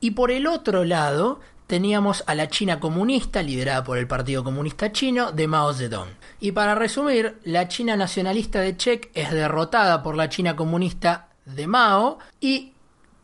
y 0.00 0.12
por 0.12 0.30
el 0.30 0.46
otro 0.46 0.84
lado 0.84 1.40
teníamos 1.66 2.24
a 2.26 2.34
la 2.34 2.48
China 2.48 2.80
comunista, 2.80 3.42
liderada 3.42 3.84
por 3.84 3.96
el 3.96 4.08
Partido 4.08 4.42
Comunista 4.42 4.90
Chino, 4.90 5.30
de 5.30 5.46
Mao 5.46 5.72
Zedong. 5.72 6.08
Y 6.40 6.52
para 6.52 6.74
resumir, 6.74 7.38
la 7.44 7.68
China 7.68 7.96
nacionalista 7.96 8.60
de 8.60 8.76
Chek 8.76 9.10
es 9.14 9.30
derrotada 9.30 10.02
por 10.02 10.16
la 10.16 10.28
China 10.28 10.56
comunista 10.56 11.28
de 11.46 11.66
Mao 11.66 12.18
y 12.40 12.72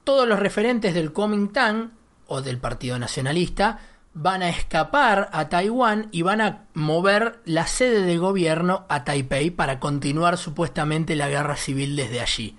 todos 0.05 0.29
los 0.29 0.39
referentes 0.39 0.95
del 0.95 1.13
Kuomintang 1.13 1.91
o 2.29 2.41
del 2.41 2.59
Partido 2.59 2.99
Nacionalista 2.99 3.81
van 4.19 4.43
a 4.43 4.49
escapar 4.49 5.29
a 5.31 5.51
Taiwán 5.51 6.09
y 6.11 6.23
van 6.23 6.41
a 6.41 6.65
mover 6.73 7.43
la 7.45 7.67
sede 7.67 8.01
de 8.01 8.17
gobierno 8.17 8.87
a 8.89 9.05
Taipei 9.05 9.51
para 9.51 9.79
continuar 9.79 10.39
supuestamente 10.39 11.15
la 11.17 11.29
guerra 11.29 11.55
civil 11.55 11.97
desde 11.97 12.23
allí. 12.23 12.57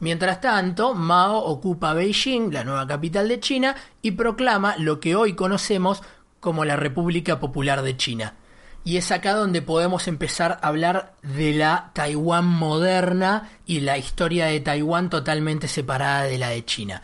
Mientras 0.00 0.40
tanto, 0.40 0.94
Mao 0.94 1.38
ocupa 1.38 1.94
Beijing, 1.94 2.52
la 2.52 2.64
nueva 2.64 2.88
capital 2.88 3.28
de 3.28 3.38
China, 3.38 3.76
y 4.02 4.10
proclama 4.10 4.76
lo 4.78 4.98
que 4.98 5.14
hoy 5.14 5.34
conocemos 5.34 6.02
como 6.40 6.64
la 6.64 6.74
República 6.74 7.38
Popular 7.38 7.82
de 7.82 7.96
China. 7.96 8.34
Y 8.82 8.96
es 8.96 9.12
acá 9.12 9.34
donde 9.34 9.62
podemos 9.62 10.08
empezar 10.08 10.58
a 10.60 10.66
hablar 10.66 11.14
de 11.22 11.54
la 11.54 11.92
Taiwán 11.92 12.46
moderna 12.46 13.48
y 13.64 13.80
la 13.80 13.96
historia 13.96 14.46
de 14.46 14.58
Taiwán 14.58 15.08
totalmente 15.08 15.68
separada 15.68 16.24
de 16.24 16.38
la 16.38 16.48
de 16.48 16.64
China 16.64 17.02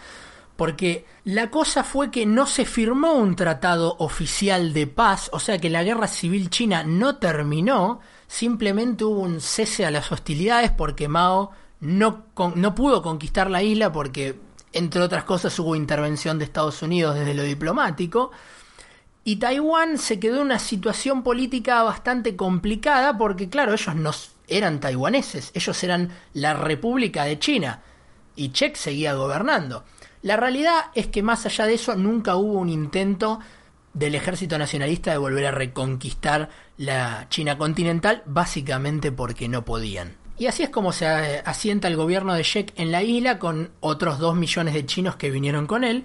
porque 0.56 1.06
la 1.25 1.50
cosa 1.50 1.85
fue 1.85 2.11
que 2.11 2.26
no 2.26 2.47
se 2.47 2.64
firmó 2.64 3.14
un 3.14 3.37
tratado 3.37 3.97
oficial 3.99 4.73
de 4.73 4.87
paz, 4.87 5.30
o 5.32 5.40
sea 5.40 5.59
que 5.59 5.71
la 5.71 5.82
guerra 5.82 6.06
civil 6.06 6.50
china 6.50 6.85
no 6.85 7.16
terminó, 7.16 8.00
simplemente 8.26 9.04
hubo 9.04 9.21
un 9.21 9.40
cese 9.40 9.87
a 9.87 9.90
las 9.90 10.12
hostilidades 10.12 10.71
porque 10.71 11.09
Mao 11.09 11.50
no, 11.80 12.26
no 12.54 12.75
pudo 12.75 13.02
conquistar 13.02 13.50
la 13.50 13.62
isla 13.62 13.92
porque, 13.92 14.38
entre 14.73 15.02
otras 15.02 15.25
cosas, 15.25 15.59
hubo 15.59 15.75
intervención 15.75 16.38
de 16.38 16.44
Estados 16.44 16.80
Unidos 16.82 17.16
desde 17.16 17.35
lo 17.35 17.42
diplomático. 17.42 18.30
Y 19.25 19.37
Taiwán 19.37 19.99
se 19.99 20.18
quedó 20.18 20.37
en 20.37 20.42
una 20.42 20.59
situación 20.59 21.23
política 21.23 21.82
bastante 21.82 22.37
complicada 22.37 23.18
porque, 23.18 23.49
claro, 23.49 23.73
ellos 23.73 23.94
no 23.94 24.12
eran 24.49 24.80
taiwaneses, 24.80 25.50
ellos 25.54 25.82
eran 25.82 26.11
la 26.35 26.54
República 26.54 27.25
de 27.25 27.38
China 27.38 27.82
y 28.37 28.50
Chek 28.50 28.76
seguía 28.76 29.14
gobernando. 29.14 29.85
La 30.23 30.37
realidad 30.37 30.87
es 30.95 31.09
que 31.09 31.23
más 31.23 31.45
allá 31.47 31.67
de 31.67 31.75
eso 31.75 31.97
nunca 31.97 32.37
hubo 32.37 32.59
un 32.59 32.69
intento 32.69 33.41
del 33.93 34.14
ejército 34.14 34.57
nacionalista 34.57 35.11
de 35.11 35.19
volver 35.19 35.47
a 35.47 35.50
reconquistar 35.50 36.49
la 36.79 37.26
China 37.29 37.59
continental, 37.59 38.23
básicamente 38.26 39.12
porque 39.12 39.49
no 39.49 39.64
podían. 39.64 40.17
Y 40.38 40.47
así 40.47 40.62
es 40.62 40.71
como 40.71 40.93
se 40.93 41.07
asienta 41.07 41.88
el 41.88 41.97
gobierno 41.97 42.35
de 42.35 42.43
Sheik 42.43 42.73
en 42.76 42.91
la 42.91 43.02
isla 43.02 43.38
con 43.38 43.71
otros 43.81 44.19
dos 44.19 44.35
millones 44.35 44.75
de 44.75 44.87
chinos 44.87 45.17
que 45.17 45.31
vinieron 45.31 45.67
con 45.67 45.85
él. 45.85 46.05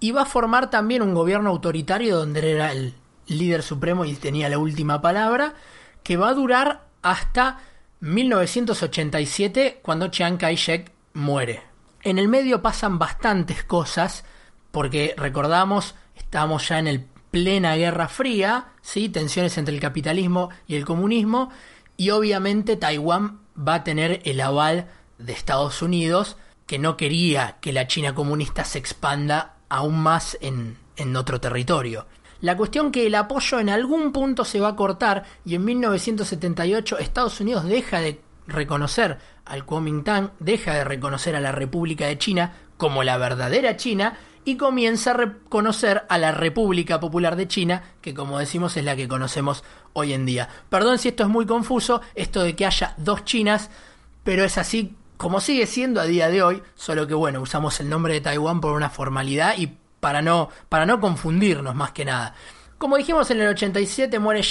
Y 0.00 0.12
va 0.12 0.22
a 0.22 0.26
formar 0.26 0.70
también 0.70 1.02
un 1.02 1.12
gobierno 1.12 1.50
autoritario 1.50 2.16
donde 2.16 2.52
era 2.52 2.70
el 2.70 2.94
líder 3.26 3.62
supremo 3.62 4.04
y 4.04 4.14
tenía 4.14 4.48
la 4.48 4.58
última 4.58 5.00
palabra, 5.00 5.54
que 6.02 6.16
va 6.16 6.28
a 6.28 6.34
durar 6.34 6.86
hasta 7.02 7.58
1987 8.00 9.80
cuando 9.82 10.08
Chiang 10.08 10.36
Kai-shek 10.36 10.92
muere. 11.14 11.67
En 12.08 12.18
el 12.18 12.26
medio 12.26 12.62
pasan 12.62 12.98
bastantes 12.98 13.64
cosas, 13.64 14.24
porque 14.70 15.14
recordamos, 15.18 15.94
estamos 16.16 16.66
ya 16.66 16.78
en 16.78 16.86
el 16.86 17.04
plena 17.30 17.76
Guerra 17.76 18.08
Fría, 18.08 18.68
¿sí? 18.80 19.10
tensiones 19.10 19.58
entre 19.58 19.74
el 19.74 19.80
capitalismo 19.80 20.48
y 20.66 20.76
el 20.76 20.86
comunismo, 20.86 21.50
y 21.98 22.08
obviamente 22.08 22.76
Taiwán 22.76 23.40
va 23.56 23.74
a 23.74 23.84
tener 23.84 24.22
el 24.24 24.40
aval 24.40 24.88
de 25.18 25.34
Estados 25.34 25.82
Unidos, 25.82 26.38
que 26.66 26.78
no 26.78 26.96
quería 26.96 27.58
que 27.60 27.74
la 27.74 27.86
China 27.86 28.14
comunista 28.14 28.64
se 28.64 28.78
expanda 28.78 29.56
aún 29.68 30.00
más 30.00 30.38
en, 30.40 30.78
en 30.96 31.14
otro 31.14 31.42
territorio. 31.42 32.06
La 32.40 32.56
cuestión 32.56 32.90
que 32.90 33.06
el 33.06 33.16
apoyo 33.16 33.60
en 33.60 33.68
algún 33.68 34.12
punto 34.12 34.46
se 34.46 34.60
va 34.60 34.68
a 34.68 34.76
cortar 34.76 35.24
y 35.44 35.56
en 35.56 35.64
1978 35.66 36.96
Estados 37.00 37.38
Unidos 37.42 37.64
deja 37.64 38.00
de 38.00 38.22
reconocer 38.48 39.18
al 39.44 39.64
Kuomintang, 39.64 40.32
deja 40.40 40.74
de 40.74 40.84
reconocer 40.84 41.36
a 41.36 41.40
la 41.40 41.52
República 41.52 42.06
de 42.06 42.18
China 42.18 42.52
como 42.76 43.04
la 43.04 43.16
verdadera 43.18 43.76
China 43.76 44.18
y 44.44 44.56
comienza 44.56 45.10
a 45.10 45.14
reconocer 45.14 46.04
a 46.08 46.18
la 46.18 46.32
República 46.32 46.98
Popular 46.98 47.36
de 47.36 47.48
China, 47.48 47.82
que 48.00 48.14
como 48.14 48.38
decimos 48.38 48.76
es 48.76 48.84
la 48.84 48.96
que 48.96 49.08
conocemos 49.08 49.62
hoy 49.92 50.14
en 50.14 50.24
día. 50.24 50.48
Perdón 50.70 50.98
si 50.98 51.08
esto 51.08 51.24
es 51.24 51.28
muy 51.28 51.44
confuso, 51.44 52.00
esto 52.14 52.42
de 52.42 52.56
que 52.56 52.64
haya 52.64 52.94
dos 52.96 53.24
Chinas, 53.24 53.70
pero 54.24 54.44
es 54.44 54.56
así 54.56 54.96
como 55.18 55.40
sigue 55.40 55.66
siendo 55.66 56.00
a 56.00 56.04
día 56.04 56.28
de 56.28 56.42
hoy, 56.42 56.62
solo 56.76 57.06
que 57.06 57.14
bueno, 57.14 57.40
usamos 57.40 57.78
el 57.80 57.90
nombre 57.90 58.14
de 58.14 58.20
Taiwán 58.20 58.60
por 58.60 58.72
una 58.72 58.88
formalidad 58.88 59.54
y 59.58 59.76
para 60.00 60.22
no, 60.22 60.48
para 60.68 60.86
no 60.86 61.00
confundirnos 61.00 61.74
más 61.74 61.90
que 61.90 62.04
nada. 62.04 62.34
Como 62.78 62.96
dijimos 62.96 63.28
en 63.32 63.40
el 63.40 63.48
87 63.48 64.20
muere 64.20 64.42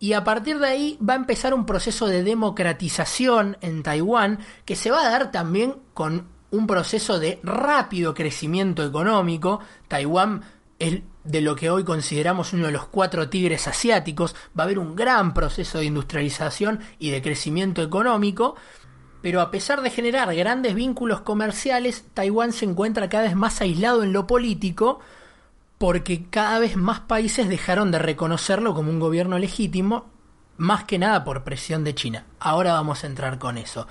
y 0.00 0.12
a 0.14 0.24
partir 0.24 0.58
de 0.58 0.66
ahí 0.66 0.98
va 1.00 1.12
a 1.12 1.16
empezar 1.16 1.54
un 1.54 1.66
proceso 1.66 2.08
de 2.08 2.24
democratización 2.24 3.58
en 3.60 3.84
Taiwán 3.84 4.40
que 4.64 4.74
se 4.74 4.90
va 4.90 5.06
a 5.06 5.10
dar 5.10 5.30
también 5.30 5.76
con 5.94 6.26
un 6.50 6.66
proceso 6.66 7.20
de 7.20 7.38
rápido 7.44 8.12
crecimiento 8.12 8.84
económico. 8.84 9.60
Taiwán 9.86 10.42
es 10.80 11.02
de 11.22 11.40
lo 11.40 11.54
que 11.54 11.70
hoy 11.70 11.84
consideramos 11.84 12.52
uno 12.52 12.66
de 12.66 12.72
los 12.72 12.86
cuatro 12.86 13.28
tigres 13.28 13.68
asiáticos. 13.68 14.34
Va 14.58 14.64
a 14.64 14.66
haber 14.66 14.80
un 14.80 14.96
gran 14.96 15.32
proceso 15.32 15.78
de 15.78 15.84
industrialización 15.84 16.80
y 16.98 17.10
de 17.10 17.22
crecimiento 17.22 17.82
económico. 17.82 18.56
Pero 19.22 19.40
a 19.40 19.52
pesar 19.52 19.82
de 19.82 19.90
generar 19.90 20.34
grandes 20.34 20.74
vínculos 20.74 21.20
comerciales, 21.20 22.04
Taiwán 22.14 22.52
se 22.52 22.64
encuentra 22.64 23.08
cada 23.08 23.24
vez 23.24 23.36
más 23.36 23.60
aislado 23.60 24.02
en 24.02 24.12
lo 24.12 24.26
político 24.26 24.98
porque 25.78 26.24
cada 26.30 26.58
vez 26.58 26.76
más 26.76 27.00
países 27.00 27.48
dejaron 27.48 27.90
de 27.90 27.98
reconocerlo 27.98 28.74
como 28.74 28.90
un 28.90 29.00
gobierno 29.00 29.38
legítimo, 29.38 30.06
más 30.56 30.84
que 30.84 30.98
nada 30.98 31.24
por 31.24 31.44
presión 31.44 31.84
de 31.84 31.94
China. 31.94 32.24
Ahora 32.40 32.72
vamos 32.72 33.04
a 33.04 33.06
entrar 33.06 33.38
con 33.38 33.58
eso. 33.58 33.86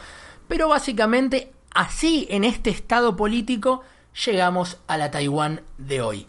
Pero 0.47 0.67
básicamente, 0.67 1.53
así 1.73 2.27
en 2.29 2.43
este 2.43 2.69
estado 2.69 3.15
político, 3.15 3.83
llegamos 4.25 4.79
a 4.87 4.97
la 4.97 5.11
Taiwán 5.11 5.61
de 5.77 6.01
hoy. 6.01 6.27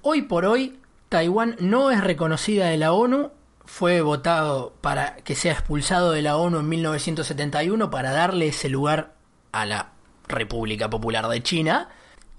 Hoy 0.00 0.22
por 0.22 0.46
hoy, 0.46 0.78
Taiwán 1.08 1.56
no 1.60 1.90
es 1.90 2.02
reconocida 2.02 2.66
de 2.66 2.78
la 2.78 2.92
ONU, 2.92 3.30
fue 3.64 4.00
votado 4.00 4.74
para 4.80 5.16
que 5.16 5.34
sea 5.34 5.52
expulsado 5.52 6.12
de 6.12 6.22
la 6.22 6.36
ONU 6.36 6.60
en 6.60 6.68
1971 6.68 7.90
para 7.90 8.12
darle 8.12 8.48
ese 8.48 8.68
lugar 8.68 9.14
a 9.52 9.66
la 9.66 9.92
República 10.28 10.90
Popular 10.90 11.28
de 11.28 11.42
China, 11.42 11.90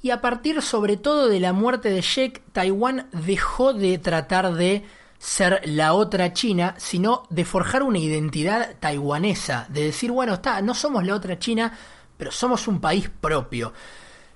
y 0.03 0.11
a 0.11 0.19
partir 0.19 0.61
sobre 0.61 0.97
todo 0.97 1.29
de 1.29 1.39
la 1.39 1.53
muerte 1.53 1.89
de 1.89 2.01
Sheik, 2.01 2.43
Taiwán 2.51 3.07
dejó 3.13 3.73
de 3.73 3.97
tratar 3.97 4.53
de 4.53 4.83
ser 5.17 5.61
la 5.63 5.93
otra 5.93 6.33
China, 6.33 6.75
sino 6.77 7.23
de 7.29 7.45
forjar 7.45 7.83
una 7.83 7.99
identidad 7.99 8.75
taiwanesa, 8.81 9.65
de 9.69 9.85
decir, 9.85 10.11
bueno, 10.11 10.33
está, 10.33 10.61
no 10.61 10.75
somos 10.75 11.05
la 11.05 11.15
otra 11.15 11.39
China, 11.39 11.71
pero 12.17 12.33
somos 12.33 12.67
un 12.67 12.81
país 12.81 13.09
propio. 13.21 13.71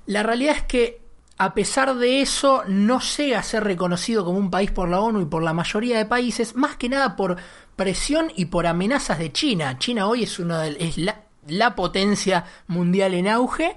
La 0.05 0.23
realidad 0.23 0.55
es 0.55 0.63
que 0.63 1.01
a 1.37 1.53
pesar 1.53 1.95
de 1.95 2.21
eso 2.21 2.63
no 2.65 3.01
llega 3.01 3.39
a 3.39 3.43
ser 3.43 3.65
reconocido 3.65 4.23
como 4.23 4.39
un 4.39 4.49
país 4.49 4.71
por 4.71 4.87
la 4.87 5.01
ONU 5.01 5.19
y 5.19 5.25
por 5.25 5.43
la 5.43 5.51
mayoría 5.51 5.97
de 5.97 6.05
países, 6.05 6.55
más 6.55 6.77
que 6.77 6.87
nada 6.87 7.17
por 7.17 7.35
presión 7.75 8.31
y 8.37 8.45
por 8.45 8.67
amenazas 8.67 9.19
de 9.19 9.33
China. 9.33 9.77
China 9.79 10.07
hoy 10.07 10.23
es 10.23 10.39
una 10.39 10.65
es 10.65 10.95
la 11.45 11.75
potencia 11.75 12.45
mundial 12.67 13.13
en 13.13 13.27
auge 13.27 13.75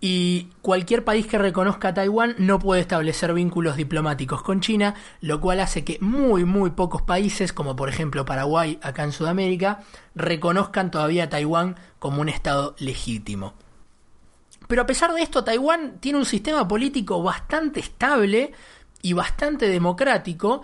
y 0.00 0.48
cualquier 0.62 1.04
país 1.04 1.26
que 1.26 1.38
reconozca 1.38 1.88
a 1.88 1.94
Taiwán 1.94 2.36
no 2.38 2.58
puede 2.58 2.80
establecer 2.80 3.34
vínculos 3.34 3.76
diplomáticos 3.76 4.42
con 4.42 4.60
China, 4.60 4.94
lo 5.20 5.40
cual 5.40 5.60
hace 5.60 5.84
que 5.84 5.98
muy 6.00 6.44
muy 6.44 6.70
pocos 6.70 7.02
países, 7.02 7.52
como 7.52 7.74
por 7.74 7.88
ejemplo 7.88 8.24
Paraguay 8.24 8.78
acá 8.82 9.02
en 9.02 9.12
Sudamérica, 9.12 9.80
reconozcan 10.14 10.90
todavía 10.90 11.24
a 11.24 11.28
Taiwán 11.28 11.76
como 11.98 12.20
un 12.20 12.28
estado 12.28 12.76
legítimo. 12.78 13.54
Pero 14.68 14.82
a 14.82 14.86
pesar 14.86 15.12
de 15.14 15.22
esto, 15.22 15.42
Taiwán 15.42 15.98
tiene 15.98 16.18
un 16.18 16.26
sistema 16.26 16.68
político 16.68 17.22
bastante 17.22 17.80
estable 17.80 18.52
y 19.02 19.14
bastante 19.14 19.68
democrático, 19.68 20.62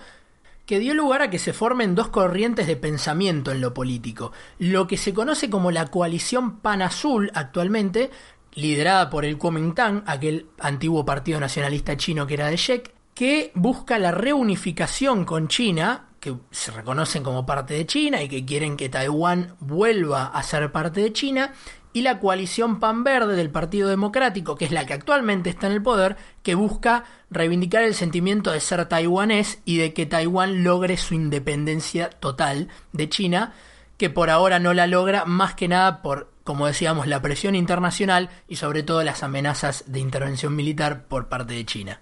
que 0.67 0.79
dio 0.79 0.95
lugar 0.95 1.23
a 1.23 1.31
que 1.31 1.39
se 1.39 1.53
formen 1.53 1.95
dos 1.95 2.09
corrientes 2.09 2.67
de 2.67 2.77
pensamiento 2.77 3.51
en 3.51 3.61
lo 3.61 3.75
político. 3.75 4.33
Lo 4.59 4.87
que 4.87 4.97
se 4.97 5.13
conoce 5.13 5.51
como 5.51 5.71
la 5.71 5.87
coalición 5.89 6.59
pan-azul 6.61 7.31
actualmente, 7.35 8.11
liderada 8.55 9.11
por 9.11 9.25
el 9.25 9.39
Kuomintang, 9.39 10.03
aquel 10.07 10.47
antiguo 10.61 11.05
partido 11.05 11.41
nacionalista 11.41 11.97
chino 11.97 12.27
que 12.27 12.35
era 12.35 12.49
de 12.49 12.57
Sheik, 12.57 12.93
que 13.15 13.53
busca 13.55 13.99
la 13.99 14.11
reunificación 14.11 15.25
con 15.25 15.49
China, 15.49 16.09
que 16.21 16.35
se 16.51 16.71
reconocen 16.71 17.23
como 17.23 17.47
parte 17.47 17.75
de 17.75 17.87
China 17.87 18.23
y 18.23 18.29
que 18.29 18.45
quieren 18.45 18.77
que 18.77 18.89
Taiwán 18.89 19.57
vuelva 19.61 20.27
a 20.27 20.43
ser 20.43 20.73
parte 20.73 21.01
de 21.01 21.13
China, 21.13 21.53
y 21.93 22.03
la 22.03 22.19
coalición 22.19 22.81
pan 22.81 23.05
verde 23.05 23.37
del 23.37 23.51
Partido 23.51 23.89
Democrático, 23.89 24.57
que 24.57 24.65
es 24.65 24.73
la 24.73 24.85
que 24.85 24.95
actualmente 24.95 25.49
está 25.49 25.69
en 25.69 25.75
el 25.75 25.83
poder, 25.83 26.17
que 26.43 26.57
busca 26.57 27.05
reivindicar 27.31 27.85
el 27.85 27.95
sentimiento 27.95 28.51
de 28.51 28.59
ser 28.59 28.87
taiwanés 28.87 29.61
y 29.65 29.77
de 29.77 29.95
que 29.95 30.05
Taiwán 30.05 30.65
logre 30.65 30.97
su 30.97 31.15
independencia 31.15 32.11
total 32.11 32.69
de 32.93 33.09
China, 33.09 33.55
que 33.97 34.11
por 34.11 34.29
ahora 34.29 34.59
no 34.59 34.75
la 34.75 34.89
logra 34.89 35.25
más 35.25 35.55
que 35.55 35.69
nada 35.69 36.03
por, 36.03 36.34
como 36.45 36.67
decíamos, 36.67 37.07
la 37.07 37.23
presión 37.23 37.55
internacional 37.55 38.31
y 38.47 38.57
sobre 38.57 38.83
todo 38.83 39.03
las 39.03 39.23
amenazas 39.23 39.85
de 39.87 40.01
intervención 40.01 40.55
militar 40.55 41.05
por 41.05 41.29
parte 41.29 41.55
de 41.55 41.65
China. 41.65 42.01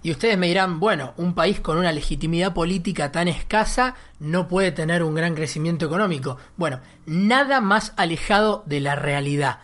Y 0.00 0.12
ustedes 0.12 0.38
me 0.38 0.46
dirán, 0.46 0.78
bueno, 0.78 1.12
un 1.16 1.34
país 1.34 1.58
con 1.58 1.76
una 1.76 1.90
legitimidad 1.90 2.54
política 2.54 3.10
tan 3.10 3.26
escasa 3.26 3.96
no 4.20 4.46
puede 4.46 4.70
tener 4.70 5.02
un 5.02 5.16
gran 5.16 5.34
crecimiento 5.34 5.86
económico. 5.86 6.38
Bueno, 6.56 6.80
nada 7.04 7.60
más 7.60 7.94
alejado 7.96 8.62
de 8.66 8.80
la 8.80 8.94
realidad. 8.94 9.58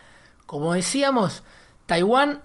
Como 0.44 0.74
decíamos, 0.74 1.44
Taiwán 1.86 2.42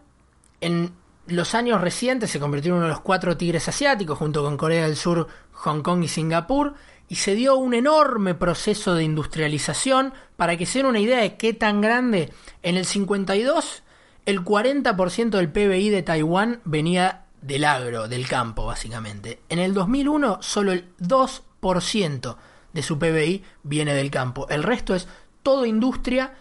en 0.62 0.94
los 1.26 1.56
años 1.56 1.82
recientes 1.82 2.30
se 2.30 2.40
convirtió 2.40 2.72
en 2.72 2.78
uno 2.78 2.86
de 2.86 2.92
los 2.92 3.02
cuatro 3.02 3.38
tigres 3.38 3.68
asiáticos 3.68 4.20
junto 4.20 4.44
con 4.44 4.58
Corea 4.58 4.84
del 4.84 4.96
Sur, 4.96 5.28
Hong 5.52 5.82
Kong 5.82 6.04
y 6.04 6.08
Singapur 6.08 6.76
y 7.10 7.16
se 7.16 7.36
dio 7.36 7.58
un 7.58 7.74
enorme 7.74 8.36
proceso 8.36 8.94
de 8.94 9.04
industrialización. 9.04 10.14
Para 10.38 10.56
que 10.56 10.66
se 10.66 10.80
den 10.80 10.86
una 10.86 11.00
idea 11.00 11.20
de 11.20 11.36
qué 11.36 11.54
tan 11.54 11.82
grande, 11.82 12.32
en 12.64 12.78
el 12.78 12.86
52 12.86 13.84
el 14.26 14.46
40% 14.46 15.30
del 15.32 15.52
PBI 15.52 15.90
de 15.90 16.04
Taiwán 16.04 16.62
venía 16.64 17.26
del 17.42 17.66
agro, 17.66 18.08
del 18.08 18.28
campo 18.28 18.66
básicamente. 18.66 19.42
En 19.50 19.60
el 19.60 19.74
2001 19.74 20.40
solo 20.42 20.72
el 20.72 20.96
2% 21.00 22.38
de 22.74 22.84
su 22.84 23.00
PBI 23.00 23.44
viene 23.64 23.96
del 23.96 24.12
campo. 24.12 24.48
El 24.50 24.62
resto 24.62 24.94
es 24.94 25.08
todo 25.42 25.66
industria 25.66 26.36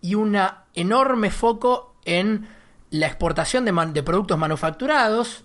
y 0.00 0.14
un 0.14 0.38
enorme 0.74 1.30
foco 1.30 1.96
en 2.04 2.46
la 2.90 3.06
exportación 3.06 3.64
de, 3.64 3.72
de 3.92 4.02
productos 4.04 4.38
manufacturados 4.38 5.44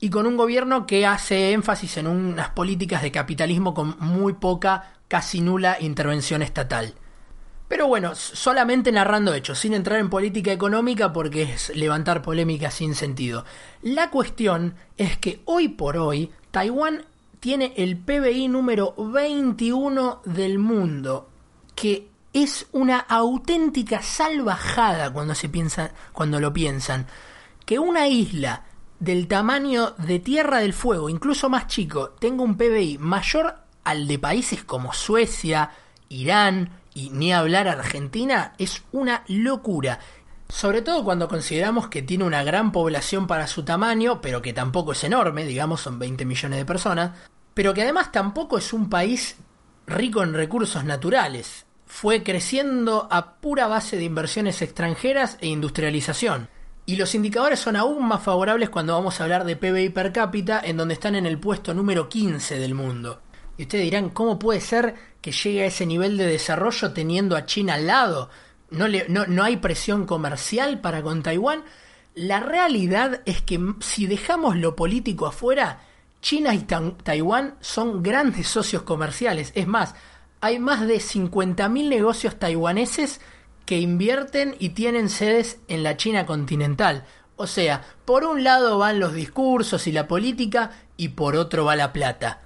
y 0.00 0.10
con 0.10 0.26
un 0.26 0.36
gobierno 0.36 0.86
que 0.86 1.06
hace 1.06 1.52
énfasis 1.52 1.96
en 1.96 2.06
unas 2.06 2.50
políticas 2.50 3.02
de 3.02 3.10
capitalismo 3.10 3.74
con 3.74 3.96
muy 3.98 4.34
poca, 4.34 4.92
casi 5.08 5.40
nula 5.40 5.76
intervención 5.80 6.42
estatal. 6.42 6.94
Pero 7.68 7.86
bueno, 7.86 8.14
solamente 8.14 8.92
narrando 8.92 9.34
hechos, 9.34 9.58
sin 9.58 9.74
entrar 9.74 9.98
en 9.98 10.08
política 10.08 10.52
económica 10.52 11.12
porque 11.12 11.42
es 11.42 11.74
levantar 11.76 12.22
polémica 12.22 12.70
sin 12.70 12.94
sentido. 12.94 13.44
La 13.82 14.10
cuestión 14.10 14.74
es 14.96 15.18
que 15.18 15.42
hoy 15.44 15.68
por 15.68 15.98
hoy 15.98 16.30
Taiwán 16.50 17.04
tiene 17.40 17.74
el 17.76 17.98
PBI 17.98 18.48
número 18.48 18.94
21 18.96 20.22
del 20.24 20.58
mundo, 20.58 21.28
que 21.74 22.08
es 22.32 22.66
una 22.72 22.98
auténtica 23.00 24.00
salvajada 24.00 25.12
cuando 25.12 25.34
se 25.34 25.48
piensa, 25.48 25.92
cuando 26.12 26.40
lo 26.40 26.52
piensan, 26.52 27.06
que 27.66 27.78
una 27.78 28.08
isla 28.08 28.64
del 29.00 29.28
tamaño 29.28 29.94
de 29.98 30.18
Tierra 30.18 30.58
del 30.58 30.72
Fuego, 30.72 31.08
incluso 31.08 31.48
más 31.48 31.66
chico, 31.66 32.10
tenga 32.18 32.42
un 32.42 32.56
PBI 32.56 32.98
mayor 32.98 33.54
al 33.84 34.06
de 34.06 34.18
países 34.18 34.64
como 34.64 34.92
Suecia, 34.92 35.70
Irán, 36.08 36.70
y 36.94 37.10
ni 37.10 37.32
hablar 37.32 37.68
Argentina 37.68 38.54
es 38.58 38.82
una 38.90 39.22
locura. 39.28 40.00
Sobre 40.48 40.82
todo 40.82 41.04
cuando 41.04 41.28
consideramos 41.28 41.88
que 41.88 42.02
tiene 42.02 42.24
una 42.24 42.42
gran 42.42 42.72
población 42.72 43.26
para 43.26 43.46
su 43.46 43.64
tamaño, 43.64 44.20
pero 44.20 44.42
que 44.42 44.52
tampoco 44.52 44.92
es 44.92 45.04
enorme, 45.04 45.44
digamos, 45.44 45.82
son 45.82 45.98
20 45.98 46.24
millones 46.24 46.58
de 46.58 46.64
personas, 46.64 47.12
pero 47.54 47.74
que 47.74 47.82
además 47.82 48.10
tampoco 48.10 48.58
es 48.58 48.72
un 48.72 48.90
país 48.90 49.36
rico 49.86 50.22
en 50.22 50.34
recursos 50.34 50.84
naturales. 50.84 51.66
Fue 51.86 52.22
creciendo 52.22 53.08
a 53.10 53.36
pura 53.36 53.68
base 53.68 53.96
de 53.96 54.04
inversiones 54.04 54.60
extranjeras 54.60 55.38
e 55.40 55.46
industrialización. 55.46 56.48
Y 56.88 56.96
los 56.96 57.14
indicadores 57.14 57.58
son 57.58 57.76
aún 57.76 58.08
más 58.08 58.22
favorables 58.22 58.70
cuando 58.70 58.94
vamos 58.94 59.20
a 59.20 59.24
hablar 59.24 59.44
de 59.44 59.56
PBI 59.56 59.90
per 59.90 60.10
cápita, 60.10 60.58
en 60.64 60.78
donde 60.78 60.94
están 60.94 61.16
en 61.16 61.26
el 61.26 61.38
puesto 61.38 61.74
número 61.74 62.08
15 62.08 62.58
del 62.58 62.74
mundo. 62.74 63.20
Y 63.58 63.64
ustedes 63.64 63.84
dirán, 63.84 64.08
¿cómo 64.08 64.38
puede 64.38 64.62
ser 64.62 64.94
que 65.20 65.30
llegue 65.30 65.64
a 65.64 65.66
ese 65.66 65.84
nivel 65.84 66.16
de 66.16 66.24
desarrollo 66.24 66.94
teniendo 66.94 67.36
a 67.36 67.44
China 67.44 67.74
al 67.74 67.86
lado? 67.86 68.30
¿No, 68.70 68.86
no, 68.88 69.44
hay 69.44 69.58
presión 69.58 70.06
comercial 70.06 70.80
para 70.80 71.02
con 71.02 71.22
Taiwán? 71.22 71.62
La 72.14 72.40
realidad 72.40 73.20
es 73.26 73.42
que 73.42 73.60
si 73.80 74.06
dejamos 74.06 74.56
lo 74.56 74.74
político 74.74 75.26
afuera, 75.26 75.82
China 76.22 76.54
y 76.54 76.60
Taiwán 76.60 77.56
son 77.60 78.02
grandes 78.02 78.48
socios 78.48 78.80
comerciales. 78.84 79.52
Es 79.54 79.66
más, 79.66 79.94
hay 80.40 80.58
más 80.58 80.86
de 80.86 80.96
50.000 80.96 81.86
negocios 81.86 82.38
taiwaneses 82.38 83.20
que 83.68 83.78
invierten 83.78 84.56
y 84.58 84.70
tienen 84.70 85.10
sedes 85.10 85.58
en 85.68 85.82
la 85.82 85.98
China 85.98 86.24
continental. 86.24 87.04
O 87.36 87.46
sea, 87.46 87.84
por 88.06 88.24
un 88.24 88.42
lado 88.42 88.78
van 88.78 88.98
los 88.98 89.12
discursos 89.12 89.86
y 89.86 89.92
la 89.92 90.08
política 90.08 90.70
y 90.96 91.08
por 91.08 91.36
otro 91.36 91.66
va 91.66 91.76
la 91.76 91.92
plata. 91.92 92.40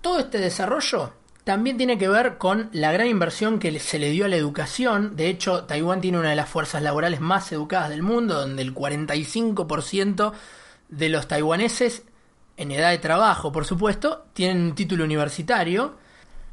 Todo 0.00 0.20
este 0.20 0.38
desarrollo 0.38 1.12
también 1.44 1.76
tiene 1.76 1.98
que 1.98 2.08
ver 2.08 2.38
con 2.38 2.70
la 2.72 2.90
gran 2.90 3.06
inversión 3.06 3.58
que 3.58 3.78
se 3.80 3.98
le 3.98 4.08
dio 4.08 4.24
a 4.24 4.28
la 4.28 4.36
educación. 4.36 5.14
De 5.14 5.28
hecho, 5.28 5.64
Taiwán 5.64 6.00
tiene 6.00 6.18
una 6.18 6.30
de 6.30 6.36
las 6.36 6.48
fuerzas 6.48 6.82
laborales 6.82 7.20
más 7.20 7.52
educadas 7.52 7.90
del 7.90 8.02
mundo, 8.02 8.40
donde 8.40 8.62
el 8.62 8.74
45% 8.74 10.32
de 10.88 11.08
los 11.10 11.28
taiwaneses 11.28 12.04
en 12.56 12.70
edad 12.70 12.92
de 12.92 12.98
trabajo, 12.98 13.52
por 13.52 13.66
supuesto, 13.66 14.24
tienen 14.32 14.62
un 14.62 14.74
título 14.74 15.04
universitario 15.04 15.96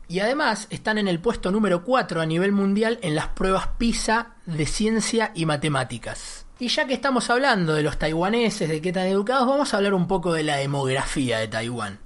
y 0.07 0.19
además 0.19 0.67
están 0.69 0.97
en 0.97 1.07
el 1.07 1.19
puesto 1.19 1.51
número 1.51 1.83
4 1.83 2.21
a 2.21 2.25
nivel 2.25 2.51
mundial 2.51 2.99
en 3.01 3.15
las 3.15 3.27
pruebas 3.27 3.69
PISA 3.77 4.35
de 4.45 4.65
ciencia 4.65 5.31
y 5.35 5.45
matemáticas. 5.45 6.45
Y 6.59 6.69
ya 6.69 6.85
que 6.87 6.93
estamos 6.93 7.29
hablando 7.29 7.73
de 7.73 7.83
los 7.83 7.97
taiwaneses, 7.97 8.69
de 8.69 8.81
qué 8.81 8.93
tan 8.93 9.07
educados, 9.07 9.47
vamos 9.47 9.73
a 9.73 9.77
hablar 9.77 9.93
un 9.93 10.07
poco 10.07 10.33
de 10.33 10.43
la 10.43 10.57
demografía 10.57 11.39
de 11.39 11.47
Taiwán. 11.47 11.99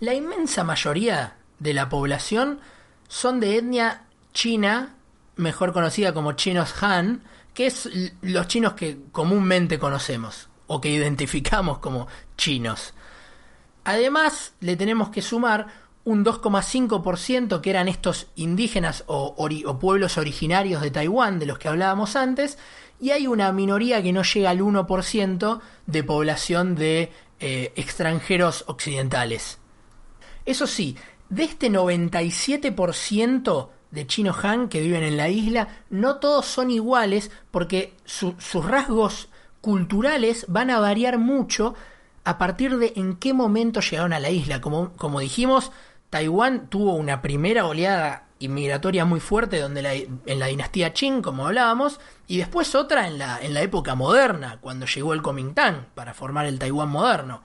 La 0.00 0.12
inmensa 0.12 0.64
mayoría 0.64 1.36
de 1.58 1.72
la 1.72 1.88
población 1.88 2.60
son 3.08 3.40
de 3.40 3.56
etnia 3.56 4.02
china, 4.34 4.96
mejor 5.36 5.72
conocida 5.72 6.12
como 6.12 6.32
chinos 6.32 6.74
Han, 6.82 7.22
que 7.54 7.66
es 7.66 7.88
los 8.20 8.48
chinos 8.48 8.74
que 8.74 8.98
comúnmente 9.12 9.78
conocemos 9.78 10.50
o 10.66 10.80
que 10.80 10.90
identificamos 10.90 11.78
como 11.78 12.06
chinos. 12.36 12.92
Además, 13.84 14.52
le 14.60 14.76
tenemos 14.76 15.08
que 15.08 15.22
sumar 15.22 15.68
un 16.06 16.24
2,5% 16.24 17.60
que 17.60 17.68
eran 17.68 17.88
estos 17.88 18.28
indígenas 18.36 19.02
o, 19.08 19.34
pueblos 19.80 20.18
originarios 20.18 20.80
de 20.80 20.92
Taiwán, 20.92 21.40
de 21.40 21.46
los 21.46 21.58
que 21.58 21.66
hablábamos 21.66 22.14
antes, 22.14 22.58
y 23.00 23.10
hay 23.10 23.26
una 23.26 23.50
minoría 23.50 24.00
que 24.00 24.12
no 24.12 24.22
llega 24.22 24.50
al 24.50 24.60
1% 24.60 25.60
de 25.86 26.04
población 26.04 26.76
de 26.76 27.10
eh, 27.40 27.72
extranjeros 27.74 28.62
occidentales. 28.68 29.58
Eso 30.44 30.68
sí, 30.68 30.96
de 31.28 31.42
este 31.42 31.70
97% 31.70 33.68
de 33.90 34.06
chino 34.06 34.32
Han 34.40 34.68
que 34.68 34.80
viven 34.80 35.02
en 35.02 35.16
la 35.16 35.28
isla, 35.28 35.82
no 35.90 36.16
todos 36.16 36.46
son 36.46 36.70
iguales 36.70 37.32
porque 37.50 37.94
sus 38.04 38.64
rasgos 38.64 39.28
culturales 39.60 40.44
van 40.46 40.70
a 40.70 40.78
variar 40.78 41.18
mucho 41.18 41.74
a 42.22 42.38
partir 42.38 42.78
de 42.78 42.92
en 42.94 43.16
qué 43.16 43.32
momento 43.32 43.80
llegaron 43.80 44.12
a 44.12 44.20
la 44.20 44.30
isla. 44.30 44.60
Como, 44.60 44.92
como 44.92 45.18
dijimos, 45.18 45.72
Taiwán 46.16 46.68
tuvo 46.68 46.94
una 46.94 47.20
primera 47.20 47.66
oleada 47.66 48.24
inmigratoria 48.38 49.04
muy 49.04 49.20
fuerte 49.20 49.60
donde 49.60 50.08
en 50.24 50.38
la 50.38 50.46
dinastía 50.46 50.94
Qing, 50.94 51.20
como 51.20 51.46
hablábamos, 51.46 52.00
y 52.26 52.38
después 52.38 52.74
otra 52.74 53.06
en 53.06 53.18
la, 53.18 53.38
en 53.38 53.52
la 53.52 53.60
época 53.60 53.94
moderna, 53.94 54.56
cuando 54.62 54.86
llegó 54.86 55.12
el 55.12 55.20
Kuomintang 55.20 55.88
para 55.94 56.14
formar 56.14 56.46
el 56.46 56.58
Taiwán 56.58 56.88
moderno. 56.88 57.42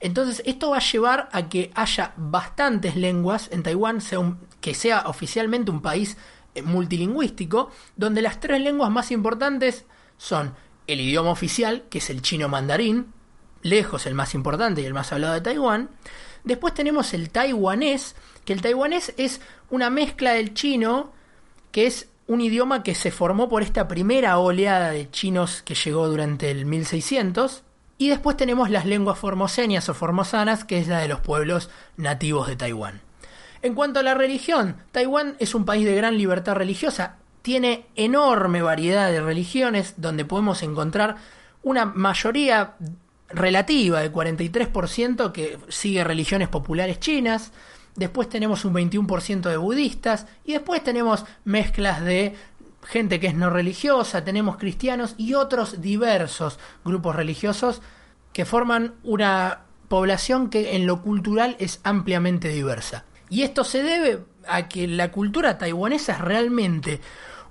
Entonces, 0.00 0.42
esto 0.46 0.70
va 0.70 0.78
a 0.78 0.80
llevar 0.80 1.28
a 1.30 1.48
que 1.48 1.70
haya 1.76 2.12
bastantes 2.16 2.96
lenguas 2.96 3.50
en 3.52 3.62
Taiwán, 3.62 4.00
que 4.60 4.74
sea 4.74 5.04
oficialmente 5.06 5.70
un 5.70 5.80
país 5.80 6.16
eh, 6.56 6.62
multilingüístico, 6.62 7.70
donde 7.94 8.20
las 8.20 8.40
tres 8.40 8.60
lenguas 8.60 8.90
más 8.90 9.12
importantes 9.12 9.86
son 10.16 10.56
el 10.88 11.00
idioma 11.00 11.30
oficial, 11.30 11.84
que 11.88 11.98
es 11.98 12.10
el 12.10 12.20
chino 12.22 12.48
mandarín, 12.48 13.12
lejos 13.62 14.06
el 14.06 14.14
más 14.14 14.34
importante 14.34 14.82
y 14.82 14.86
el 14.86 14.94
más 14.94 15.12
hablado 15.12 15.34
de 15.34 15.40
Taiwán. 15.40 15.90
Después 16.44 16.74
tenemos 16.74 17.14
el 17.14 17.30
taiwanés, 17.30 18.14
que 18.44 18.52
el 18.52 18.62
taiwanés 18.62 19.14
es 19.16 19.40
una 19.70 19.90
mezcla 19.90 20.32
del 20.32 20.54
chino, 20.54 21.12
que 21.72 21.86
es 21.86 22.08
un 22.26 22.40
idioma 22.40 22.82
que 22.82 22.94
se 22.94 23.10
formó 23.10 23.48
por 23.48 23.62
esta 23.62 23.88
primera 23.88 24.38
oleada 24.38 24.90
de 24.90 25.10
chinos 25.10 25.62
que 25.62 25.74
llegó 25.74 26.08
durante 26.08 26.50
el 26.50 26.66
1600 26.66 27.62
y 27.96 28.08
después 28.10 28.36
tenemos 28.36 28.70
las 28.70 28.86
lenguas 28.86 29.18
formosenias 29.18 29.88
o 29.88 29.94
formosanas, 29.94 30.64
que 30.64 30.78
es 30.78 30.88
la 30.88 31.00
de 31.00 31.08
los 31.08 31.20
pueblos 31.20 31.68
nativos 31.96 32.46
de 32.46 32.56
Taiwán. 32.56 33.00
En 33.60 33.74
cuanto 33.74 33.98
a 33.98 34.04
la 34.04 34.14
religión, 34.14 34.76
Taiwán 34.92 35.36
es 35.40 35.54
un 35.54 35.64
país 35.64 35.84
de 35.84 35.96
gran 35.96 36.16
libertad 36.16 36.54
religiosa, 36.54 37.16
tiene 37.42 37.86
enorme 37.96 38.62
variedad 38.62 39.10
de 39.10 39.20
religiones 39.20 39.94
donde 39.96 40.24
podemos 40.24 40.62
encontrar 40.62 41.16
una 41.62 41.86
mayoría 41.86 42.74
relativa 43.28 44.00
de 44.00 44.12
43% 44.12 45.32
que 45.32 45.58
sigue 45.68 46.04
religiones 46.04 46.48
populares 46.48 47.00
chinas, 47.00 47.52
después 47.96 48.28
tenemos 48.28 48.64
un 48.64 48.74
21% 48.74 49.48
de 49.48 49.56
budistas 49.56 50.26
y 50.44 50.52
después 50.52 50.82
tenemos 50.82 51.24
mezclas 51.44 52.02
de 52.02 52.34
gente 52.84 53.20
que 53.20 53.26
es 53.26 53.34
no 53.34 53.50
religiosa, 53.50 54.24
tenemos 54.24 54.56
cristianos 54.56 55.14
y 55.18 55.34
otros 55.34 55.80
diversos 55.80 56.58
grupos 56.84 57.16
religiosos 57.16 57.82
que 58.32 58.44
forman 58.44 58.94
una 59.02 59.62
población 59.88 60.48
que 60.48 60.76
en 60.76 60.86
lo 60.86 61.02
cultural 61.02 61.56
es 61.58 61.80
ampliamente 61.82 62.48
diversa. 62.48 63.04
Y 63.30 63.42
esto 63.42 63.64
se 63.64 63.82
debe 63.82 64.24
a 64.46 64.68
que 64.68 64.86
la 64.86 65.10
cultura 65.10 65.58
taiwanesa 65.58 66.12
es 66.12 66.20
realmente 66.20 67.00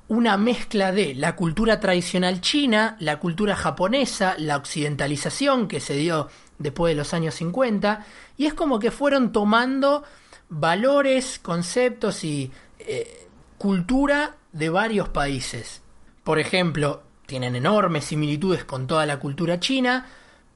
una 0.07 0.37
mezcla 0.37 0.91
de 0.91 1.15
la 1.15 1.35
cultura 1.35 1.79
tradicional 1.79 2.41
china, 2.41 2.95
la 2.99 3.19
cultura 3.19 3.55
japonesa, 3.55 4.35
la 4.37 4.57
occidentalización 4.57 5.67
que 5.67 5.79
se 5.79 5.95
dio 5.95 6.29
después 6.57 6.91
de 6.91 6.95
los 6.95 7.13
años 7.13 7.35
50, 7.35 8.05
y 8.37 8.45
es 8.45 8.53
como 8.53 8.79
que 8.79 8.91
fueron 8.91 9.31
tomando 9.31 10.03
valores, 10.49 11.39
conceptos 11.39 12.23
y 12.23 12.51
eh, 12.79 13.27
cultura 13.57 14.37
de 14.53 14.69
varios 14.69 15.09
países. 15.09 15.81
Por 16.23 16.39
ejemplo, 16.39 17.03
tienen 17.25 17.55
enormes 17.55 18.05
similitudes 18.05 18.63
con 18.63 18.87
toda 18.87 19.05
la 19.05 19.19
cultura 19.19 19.59
china, 19.59 20.07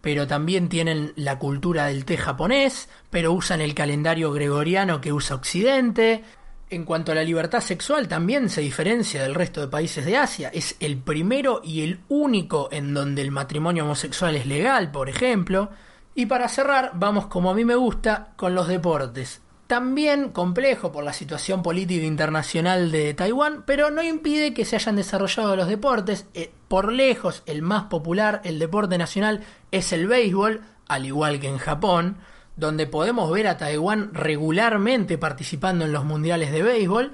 pero 0.01 0.25
también 0.27 0.69
tienen 0.69 1.13
la 1.15 1.37
cultura 1.37 1.85
del 1.85 2.05
té 2.05 2.17
japonés, 2.17 2.89
pero 3.09 3.33
usan 3.33 3.61
el 3.61 3.75
calendario 3.75 4.31
gregoriano 4.31 4.99
que 4.99 5.13
usa 5.13 5.35
Occidente. 5.35 6.23
En 6.71 6.85
cuanto 6.85 7.11
a 7.11 7.15
la 7.15 7.23
libertad 7.23 7.59
sexual, 7.59 8.07
también 8.07 8.49
se 8.49 8.61
diferencia 8.61 9.21
del 9.21 9.35
resto 9.35 9.59
de 9.59 9.67
países 9.67 10.05
de 10.05 10.15
Asia. 10.15 10.49
Es 10.53 10.77
el 10.79 10.97
primero 10.97 11.59
y 11.63 11.81
el 11.83 11.99
único 12.07 12.69
en 12.71 12.93
donde 12.93 13.21
el 13.21 13.29
matrimonio 13.29 13.83
homosexual 13.83 14.37
es 14.37 14.45
legal, 14.45 14.89
por 14.89 15.09
ejemplo. 15.09 15.69
Y 16.15 16.27
para 16.27 16.47
cerrar, 16.47 16.91
vamos 16.93 17.27
como 17.27 17.51
a 17.51 17.53
mí 17.53 17.65
me 17.65 17.75
gusta, 17.75 18.33
con 18.37 18.55
los 18.55 18.69
deportes 18.69 19.41
también 19.71 20.31
complejo 20.31 20.91
por 20.91 21.01
la 21.01 21.13
situación 21.13 21.63
política 21.63 22.05
internacional 22.05 22.91
de 22.91 23.13
Taiwán, 23.13 23.63
pero 23.65 23.89
no 23.89 24.03
impide 24.03 24.53
que 24.53 24.65
se 24.65 24.75
hayan 24.75 24.97
desarrollado 24.97 25.55
los 25.55 25.69
deportes. 25.69 26.25
Eh, 26.33 26.51
por 26.67 26.91
lejos, 26.91 27.41
el 27.45 27.61
más 27.61 27.83
popular, 27.83 28.41
el 28.43 28.59
deporte 28.59 28.97
nacional, 28.97 29.45
es 29.71 29.93
el 29.93 30.07
béisbol, 30.07 30.59
al 30.89 31.05
igual 31.05 31.39
que 31.39 31.47
en 31.47 31.57
Japón, 31.57 32.17
donde 32.55 32.87
podemos 32.87 33.31
ver 33.31 33.47
a 33.47 33.57
Taiwán 33.57 34.13
regularmente 34.13 35.17
participando 35.17 35.85
en 35.85 35.91
los 35.91 36.05
mundiales 36.05 36.51
de 36.51 36.63
béisbol. 36.63 37.13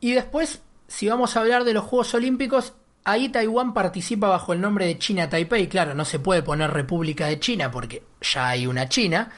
Y 0.00 0.12
después, 0.12 0.62
si 0.86 1.08
vamos 1.08 1.36
a 1.36 1.40
hablar 1.40 1.64
de 1.64 1.74
los 1.74 1.84
Juegos 1.84 2.14
Olímpicos, 2.14 2.74
ahí 3.04 3.28
Taiwán 3.28 3.74
participa 3.74 4.28
bajo 4.28 4.52
el 4.52 4.60
nombre 4.60 4.86
de 4.86 4.98
China 4.98 5.28
Taipei. 5.28 5.68
Claro, 5.68 5.94
no 5.94 6.04
se 6.04 6.18
puede 6.18 6.42
poner 6.42 6.70
República 6.70 7.26
de 7.26 7.40
China 7.40 7.70
porque 7.70 8.04
ya 8.20 8.48
hay 8.48 8.66
una 8.66 8.88
China. 8.88 9.30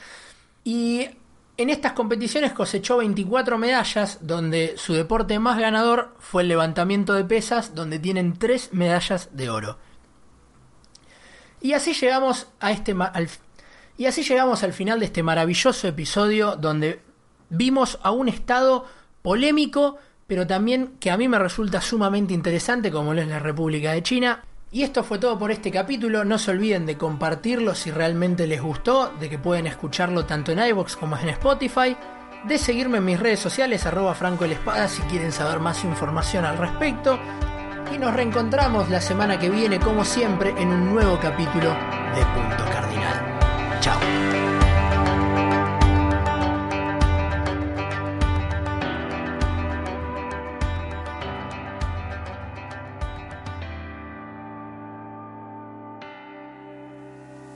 Y 0.63 1.07
en 1.57 1.69
estas 1.69 1.93
competiciones 1.93 2.53
cosechó 2.53 2.97
24 2.97 3.57
medallas, 3.57 4.19
donde 4.21 4.75
su 4.77 4.93
deporte 4.93 5.39
más 5.39 5.57
ganador 5.57 6.15
fue 6.19 6.43
el 6.43 6.49
levantamiento 6.49 7.13
de 7.13 7.23
pesas, 7.23 7.73
donde 7.73 7.99
tienen 7.99 8.37
3 8.37 8.73
medallas 8.73 9.29
de 9.31 9.49
oro. 9.49 9.77
Y 11.59 11.73
así 11.73 11.93
llegamos 11.93 12.47
a 12.59 12.71
este 12.71 12.95
y 13.97 14.05
así 14.05 14.23
llegamos 14.23 14.63
al 14.63 14.73
final 14.73 14.99
de 14.99 15.05
este 15.05 15.23
maravilloso 15.23 15.87
episodio 15.87 16.55
donde 16.55 17.01
vimos 17.49 17.97
a 18.03 18.11
un 18.11 18.29
estado 18.29 18.85
polémico, 19.23 19.97
pero 20.27 20.45
también 20.45 20.93
que 20.99 21.09
a 21.09 21.17
mí 21.17 21.27
me 21.27 21.39
resulta 21.39 21.81
sumamente 21.81 22.33
interesante 22.33 22.91
como 22.91 23.13
lo 23.13 23.21
es 23.21 23.27
la 23.27 23.39
República 23.39 23.91
de 23.93 24.03
China. 24.03 24.43
Y 24.71 24.83
esto 24.83 25.03
fue 25.03 25.17
todo 25.17 25.39
por 25.39 25.49
este 25.49 25.71
capítulo. 25.71 26.25
No 26.25 26.37
se 26.37 26.51
olviden 26.51 26.85
de 26.85 26.97
compartirlo 26.97 27.73
si 27.73 27.89
realmente 27.89 28.45
les 28.45 28.61
gustó, 28.61 29.13
de 29.19 29.29
que 29.29 29.39
pueden 29.39 29.65
escucharlo 29.65 30.25
tanto 30.25 30.51
en 30.51 30.59
iVoox 30.59 30.95
como 30.97 31.17
en 31.17 31.29
Spotify, 31.29 31.95
de 32.45 32.57
seguirme 32.57 32.97
en 32.97 33.05
mis 33.05 33.19
redes 33.19 33.39
sociales, 33.39 33.85
arroba 33.85 34.13
Franco 34.13 34.45
el 34.45 34.51
Espada, 34.51 34.87
si 34.87 35.01
quieren 35.03 35.31
saber 35.31 35.59
más 35.59 35.83
información 35.85 36.45
al 36.45 36.57
respecto. 36.57 37.17
Y 37.95 37.97
nos 37.97 38.13
reencontramos 38.13 38.89
la 38.89 38.99
semana 38.99 39.39
que 39.39 39.49
viene, 39.49 39.79
como 39.79 40.03
siempre, 40.03 40.49
en 40.57 40.67
un 40.67 40.93
nuevo 40.93 41.17
capítulo 41.19 41.69
de 41.69 42.25
Punto 42.35 42.65
Cardinal. 42.65 43.26
Ciao. 43.87 44.66